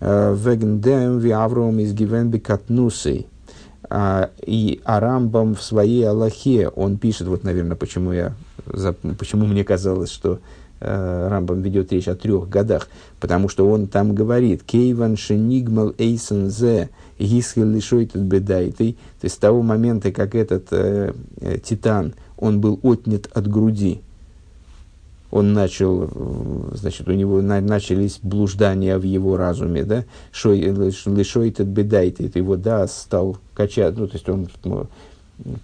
э, 0.00 0.36
веген 0.36 0.80
дем 0.80 1.18
ви 1.18 1.30
Авром 1.30 1.78
из 1.78 1.92
гивен 1.92 2.30
бекатнусей. 2.30 3.28
А, 3.90 4.30
и 4.44 4.80
Арамбам 4.84 5.54
в 5.54 5.62
своей 5.62 6.08
Аллахе, 6.08 6.68
он 6.68 6.96
пишет, 6.96 7.28
вот, 7.28 7.44
наверное, 7.44 7.76
почему, 7.76 8.12
я, 8.12 8.32
почему 9.18 9.46
мне 9.46 9.64
казалось, 9.64 10.10
что 10.10 10.40
э, 10.80 11.28
Рамбам 11.28 11.62
ведет 11.62 11.92
речь 11.92 12.08
о 12.08 12.14
трех 12.14 12.48
годах, 12.48 12.88
потому 13.20 13.48
что 13.48 13.68
он 13.68 13.86
там 13.86 14.14
говорит 14.14 14.62
«Кейван 14.62 15.16
шенигмал 15.16 15.94
эйсен 15.98 16.50
зе 16.50 16.90
гисхел 17.18 17.68
лишойтет 17.68 18.20
бедайтой», 18.20 18.92
то 19.20 19.24
есть 19.24 19.36
с 19.36 19.38
того 19.38 19.62
момента, 19.62 20.12
как 20.12 20.34
этот 20.34 20.66
э, 20.70 21.12
э, 21.40 21.58
титан, 21.58 22.14
он 22.36 22.60
был 22.60 22.78
отнят 22.82 23.28
от 23.32 23.48
груди, 23.48 24.00
он 25.30 25.52
начал, 25.52 26.08
значит, 26.74 27.08
у 27.08 27.12
него 27.12 27.42
на, 27.42 27.60
начались 27.60 28.20
блуждания 28.22 28.96
в 28.98 29.02
его 29.02 29.36
разуме, 29.36 29.82
да, 29.82 30.04
лишой 30.44 31.48
этот 31.48 31.66
бедайт, 31.66 32.20
его, 32.36 32.54
да, 32.54 32.86
стал 32.86 33.38
качать, 33.52 33.96
ну, 33.96 34.06
то 34.06 34.14
есть 34.14 34.28
он 34.28 34.48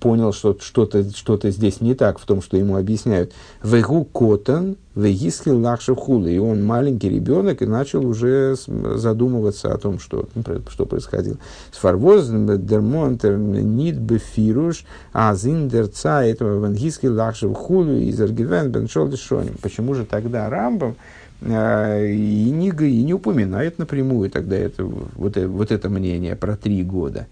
понял, 0.01 0.33
что 0.33 0.57
что-то 0.61 1.09
что 1.17 1.39
здесь 1.45 1.81
не 1.81 1.95
так 1.95 2.19
в 2.19 2.25
том, 2.25 2.43
что 2.43 2.57
ему 2.57 2.77
объясняют. 2.77 3.33
Вегу 3.63 4.05
котан, 4.05 4.77
вегискил 4.95 5.61
лахшев 5.61 5.99
хули. 5.99 6.33
И 6.33 6.39
он 6.39 6.65
маленький 6.65 7.09
ребенок 7.09 7.63
и 7.63 7.67
начал 7.67 8.05
уже 8.05 8.57
задумываться 8.67 9.73
о 9.73 9.79
том, 9.79 9.99
что, 9.99 10.29
ну, 10.35 10.45
что 10.69 10.87
происходило. 10.87 11.37
Сфарвоз 11.73 12.29
дермонтер 12.29 13.37
нит 13.37 13.97
бефируш, 13.97 14.85
а 15.13 15.35
зиндерца 15.35 16.25
этого 16.25 16.67
венгискил 16.67 17.15
лахшев 17.15 17.57
хули 17.57 18.05
из 18.05 18.21
аргивен 18.21 18.71
беншол 18.71 19.09
дешоним. 19.09 19.55
Почему 19.63 19.95
же 19.95 20.05
тогда 20.05 20.51
Рамбам 20.51 20.97
э, 21.43 22.13
и 22.13 22.51
не, 22.51 22.69
и 22.69 23.03
не 23.03 23.15
упоминает 23.15 23.79
напрямую 23.79 24.31
тогда 24.31 24.57
это, 24.57 24.85
вот, 24.85 25.37
вот 25.37 25.71
это 25.71 25.89
мнение 25.89 26.35
про 26.35 26.57
три 26.57 26.83
года? 26.83 27.29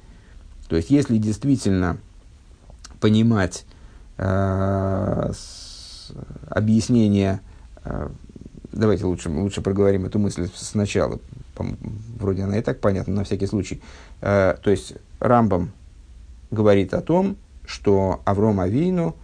То 0.68 0.76
есть, 0.76 0.90
если 0.90 1.16
действительно 1.16 1.96
понимать 3.00 3.64
э, 4.16 5.32
объяснение, 6.48 7.40
э, 7.84 8.08
давайте 8.72 9.04
лучше, 9.04 9.28
лучше 9.30 9.60
проговорим 9.60 10.06
эту 10.06 10.18
мысль 10.18 10.48
сначала, 10.54 11.18
вроде 12.18 12.42
она 12.42 12.58
и 12.58 12.62
так 12.62 12.80
понятна, 12.80 13.14
на 13.14 13.24
всякий 13.24 13.46
случай. 13.46 13.82
Э, 14.20 14.56
то 14.62 14.70
есть 14.70 14.94
Рамбам 15.20 15.72
говорит 16.50 16.94
о 16.94 17.00
том, 17.00 17.36
что 17.66 18.22
Авром 18.24 18.60
Авину 18.60 19.14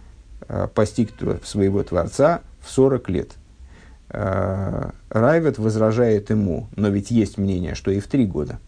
э, 0.47 0.67
постиг 0.73 1.11
своего 1.43 1.83
Творца 1.83 2.41
в 2.61 2.69
40 2.69 3.09
лет. 3.09 3.31
Э, 4.09 4.91
Райвет 5.09 5.57
возражает 5.57 6.29
ему, 6.29 6.67
но 6.75 6.89
ведь 6.89 7.11
есть 7.11 7.37
мнение, 7.37 7.75
что 7.75 7.91
и 7.91 7.99
в 7.99 8.07
3 8.07 8.25
года. 8.27 8.59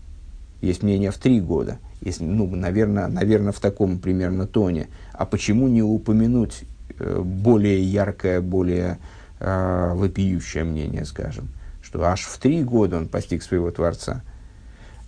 Есть 0.61 0.81
мнение 0.81 1.11
в 1.11 1.17
3 1.17 1.39
года 1.41 1.77
если, 2.01 2.23
ну, 2.23 2.47
наверное, 2.55 3.07
наверное, 3.07 3.51
в 3.51 3.59
таком 3.59 3.99
примерно 3.99 4.45
тоне. 4.47 4.87
А 5.13 5.25
почему 5.25 5.67
не 5.67 5.81
упомянуть 5.81 6.63
э, 6.99 7.21
более 7.21 7.81
яркое, 7.83 8.41
более 8.41 8.99
э, 9.39 9.91
вопиющее 9.93 10.63
мнение, 10.63 11.05
скажем, 11.05 11.49
что 11.81 12.03
аж 12.03 12.21
в 12.21 12.37
три 12.37 12.63
года 12.63 12.97
он 12.97 13.07
постиг 13.07 13.41
своего 13.41 13.71
Творца. 13.71 14.21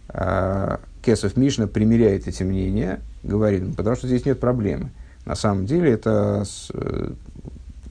Э, 0.10 0.78
Кесов 1.04 1.38
Мишна 1.38 1.68
примеряет 1.68 2.28
эти 2.28 2.44
мнения, 2.44 3.00
говорит, 3.24 3.64
ну, 3.64 3.74
потому 3.74 3.96
что 3.96 4.08
здесь 4.08 4.26
нет 4.26 4.40
проблемы. 4.40 4.92
На 5.26 5.36
самом 5.36 5.66
деле 5.68 5.92
это 5.92 6.44
с, 6.44 6.72
э, 6.74 7.12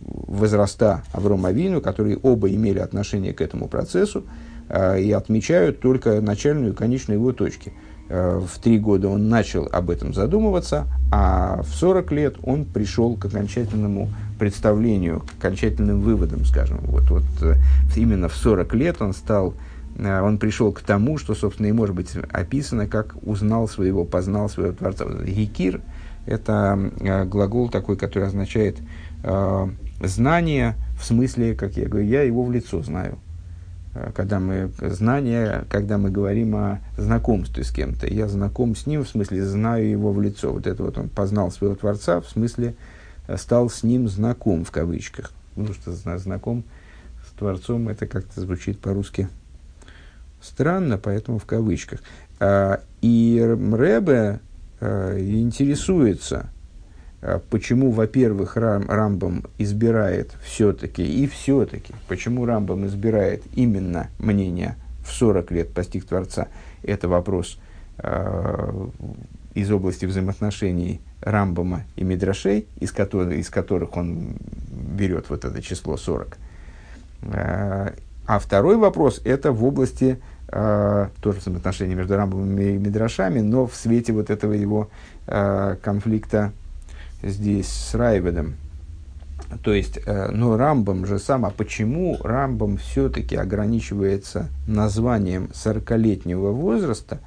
возраста 0.01 1.05
Аврома 1.13 1.53
Вину, 1.53 1.81
которые 1.81 2.17
оба 2.17 2.51
имели 2.51 2.81
отношение 2.81 3.33
к 3.33 3.41
этому 3.41 3.69
процессу 3.69 4.25
э, 4.69 5.01
и 5.01 5.13
отмечают 5.13 5.79
только 5.81 6.21
начальную 6.21 6.73
и 6.73 6.77
конечную 6.77 7.21
его 7.21 7.33
точки– 7.33 7.73
в 8.09 8.59
три 8.63 8.79
года 8.79 9.09
он 9.09 9.29
начал 9.29 9.69
об 9.71 9.91
этом 9.91 10.15
задумываться, 10.15 10.87
а 11.11 11.63
в 11.63 11.75
40 11.75 12.13
лет 12.13 12.37
он 12.43 12.65
пришел 12.65 13.17
к 13.17 13.27
окончательному 13.27 14.09
представлению, 14.39 15.21
к 15.21 15.45
окончательным 15.45 16.01
выводам, 16.01 16.45
скажем. 16.45 16.79
Вот, 16.85 17.11
вот 17.11 17.25
э, 17.43 17.57
именно 17.97 18.29
в 18.29 18.35
40 18.35 18.75
лет 18.75 19.03
он 19.03 19.13
стал, 19.13 19.55
э, 19.99 20.21
он 20.21 20.39
пришел 20.39 20.73
к 20.73 20.81
тому, 20.81 21.19
что, 21.19 21.35
собственно, 21.35 21.67
и 21.67 21.73
может 21.73 21.95
быть 21.95 22.11
описано, 22.31 22.87
как 22.87 23.15
узнал 23.23 23.69
своего, 23.69 24.05
познал 24.05 24.49
своего 24.49 24.73
Творца. 24.73 25.05
Гикир– 25.05 25.81
это 26.27 27.27
глагол 27.27 27.69
такой, 27.69 27.97
который 27.97 28.29
означает 28.29 28.77
знание, 30.01 30.77
в 31.01 31.05
смысле, 31.05 31.55
как 31.57 31.77
я 31.77 31.89
говорю, 31.89 32.07
я 32.07 32.23
его 32.23 32.45
в 32.45 32.53
лицо 32.53 32.83
знаю– 32.83 33.19
Э, 33.28 33.28
когда 34.15 34.39
мы 34.39 34.71
знания, 34.81 35.65
когда 35.69 35.99
мы 35.99 36.11
говорим 36.11 36.57
о 36.57 36.81
знакомстве 36.97 37.65
с 37.65 37.71
кем-то. 37.71 38.07
Я 38.07 38.29
знаком 38.29 38.77
с 38.77 38.87
ним, 38.87 39.05
в 39.05 39.09
смысле, 39.09 39.45
знаю 39.45 39.89
его 39.89 40.13
в 40.13 40.21
лицо. 40.21 40.53
Вот 40.53 40.67
это 40.67 40.83
вот 40.83 40.99
он 40.99 41.09
познал 41.09 41.51
своего 41.51 41.75
Творца, 41.75 42.21
в 42.21 42.29
смысле, 42.29 42.75
э, 43.27 43.37
стал 43.37 43.71
с 43.71 43.83
ним 43.83 44.09
знаком, 44.09 44.65
в 44.65 44.71
кавычках. 44.71 45.33
Ну, 45.57 45.73
что 45.73 45.93
знаком 45.93 46.65
с 47.27 47.33
Творцом, 47.39 47.89
это 47.89 48.07
как-то 48.07 48.41
звучит 48.41 48.79
по-русски 48.79 49.29
странно, 50.41 50.99
поэтому 50.99 51.39
в 51.39 51.47
кавычках. 51.47 52.01
А, 52.41 52.81
и 53.01 53.43
э, 54.81 55.19
интересуется– 55.21 56.51
почему, 57.51 57.91
во-первых, 57.91 58.57
Рам, 58.57 58.85
Рамбам 58.89 59.45
избирает 59.59 60.33
все-таки 60.43 61.05
и 61.05 61.27
все-таки, 61.27 61.93
почему 62.07 62.47
Рамбам 62.47 62.87
избирает 62.87 63.43
именно 63.55 64.09
мнение 64.19 64.77
в 65.05 65.13
40 65.13 65.51
лет 65.51 65.73
постиг 65.73 66.05
Творца, 66.05 66.49
это 66.83 67.09
вопрос 67.09 67.59
э, 67.99 68.87
из 69.55 69.71
области 69.71 70.07
взаимоотношений 70.07 71.01
Рамбама 71.21 71.83
и 71.97 72.05
Мидрашей, 72.05 72.67
из 72.79 72.93
которых, 72.93 73.35
из 73.35 73.51
которых 73.51 73.97
он 73.97 74.37
берет 74.71 75.31
вот 75.31 75.45
это 75.45 75.61
число 75.63 75.97
40. 75.97 76.37
Э, 77.23 77.93
а 78.27 78.39
второй 78.39 78.77
вопрос– 78.77 79.21
это 79.25 79.53
в 79.53 79.65
области 79.65 80.21
э, 80.49 81.09
тоже 81.23 81.39
взаимоотношений 81.39 81.95
между 81.95 82.17
Рамбамом 82.17 82.59
и 82.59 82.77
Мидрашами, 82.77 83.41
но 83.41 83.67
в 83.67 83.75
свете 83.75 84.13
вот 84.13 84.31
этого 84.31 84.53
его 84.53 84.91
э, 85.27 85.77
конфликта 85.83 86.53
здесь 87.23 87.69
с 87.69 87.95
Райведом. 87.95 88.55
То 89.63 89.73
есть, 89.73 89.99
э, 90.05 90.31
ну, 90.31 90.57
Рамбам 90.57 91.07
же 91.07 91.19
сам, 91.19 91.47
а 91.47 91.51
почему 91.51 92.19
Рамбам 92.23 92.77
все-таки 92.77 93.35
ограничивается 93.35 94.49
названием 94.67 95.49
40-летнего 95.53 96.51
возраста, 96.51 97.21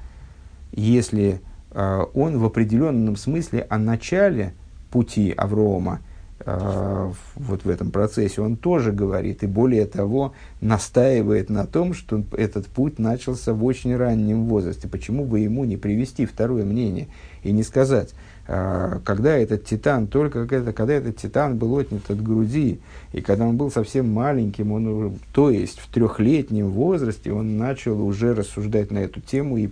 если 0.71 1.41
э, 1.71 2.05
он 2.13 2.37
в 2.37 2.45
определенном 2.45 3.15
смысле 3.15 3.65
о 3.69 3.79
начале 3.79 4.53
пути 4.91 5.33
Аврома, 5.35 6.01
э, 6.45 7.11
вот 7.35 7.65
в 7.65 7.69
этом 7.69 7.89
процессе, 7.89 8.41
он 8.41 8.55
тоже 8.55 8.91
говорит, 8.91 9.41
и 9.43 9.47
более 9.47 9.87
того, 9.87 10.33
настаивает 10.59 11.49
на 11.49 11.65
том, 11.65 11.95
что 11.95 12.23
этот 12.33 12.67
путь 12.67 12.99
начался 12.99 13.53
в 13.53 13.65
очень 13.65 13.95
раннем 13.95 14.45
возрасте. 14.45 14.87
Почему 14.87 15.25
бы 15.25 15.39
ему 15.39 15.63
не 15.63 15.77
привести 15.77 16.27
второе 16.27 16.65
мнение 16.65 17.07
и 17.41 17.51
не 17.51 17.63
сказать, 17.63 18.13
когда 18.45 19.37
этот 19.37 19.65
титан, 19.65 20.07
только 20.07 20.45
когда, 20.47 20.93
этот 20.93 21.17
титан 21.17 21.57
был 21.57 21.77
отнят 21.77 22.09
от 22.09 22.21
груди, 22.21 22.79
и 23.13 23.21
когда 23.21 23.45
он 23.45 23.55
был 23.55 23.71
совсем 23.71 24.11
маленьким, 24.11 24.71
он, 24.71 25.17
то 25.33 25.49
есть 25.49 25.79
в 25.79 25.87
трехлетнем 25.91 26.69
возрасте, 26.69 27.31
он 27.31 27.57
начал 27.57 28.01
уже 28.03 28.33
рассуждать 28.33 28.91
на 28.91 28.99
эту 28.99 29.21
тему 29.21 29.57
и 29.57 29.69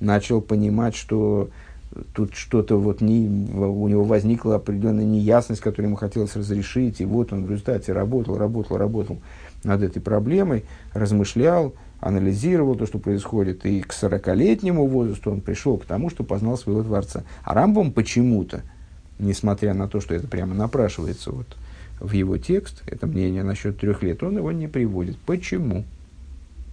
начал 0.00 0.40
понимать, 0.40 0.94
что 0.94 1.50
тут 2.14 2.34
что-то 2.34 2.78
вот 2.78 3.00
не, 3.00 3.26
у 3.54 3.88
него 3.88 4.04
возникла 4.04 4.56
определенная 4.56 5.04
неясность, 5.04 5.60
которую 5.60 5.88
ему 5.88 5.96
хотелось 5.96 6.36
разрешить, 6.36 7.00
и 7.00 7.04
вот 7.04 7.32
он 7.32 7.44
в 7.44 7.50
результате 7.50 7.92
работал, 7.92 8.38
работал, 8.38 8.76
работал 8.76 9.18
над 9.64 9.82
этой 9.82 10.00
проблемой, 10.00 10.64
размышлял, 10.94 11.74
анализировал 12.00 12.74
то, 12.74 12.86
что 12.86 12.98
происходит, 12.98 13.64
и 13.66 13.80
к 13.82 13.92
40-летнему 13.92 14.86
возрасту 14.86 15.30
он 15.30 15.40
пришел 15.40 15.76
к 15.76 15.84
тому, 15.84 16.10
что 16.10 16.24
познал 16.24 16.56
своего 16.56 16.82
Творца. 16.82 17.24
А 17.44 17.54
Рамбом 17.54 17.92
почему-то, 17.92 18.62
несмотря 19.18 19.74
на 19.74 19.88
то, 19.88 20.00
что 20.00 20.14
это 20.14 20.26
прямо 20.26 20.54
напрашивается 20.54 21.30
вот 21.30 21.46
в 22.00 22.12
его 22.12 22.38
текст, 22.38 22.82
это 22.86 23.06
мнение 23.06 23.42
насчет 23.42 23.78
трех 23.78 24.02
лет, 24.02 24.22
он 24.22 24.38
его 24.38 24.50
не 24.52 24.66
приводит. 24.66 25.18
Почему? 25.18 25.84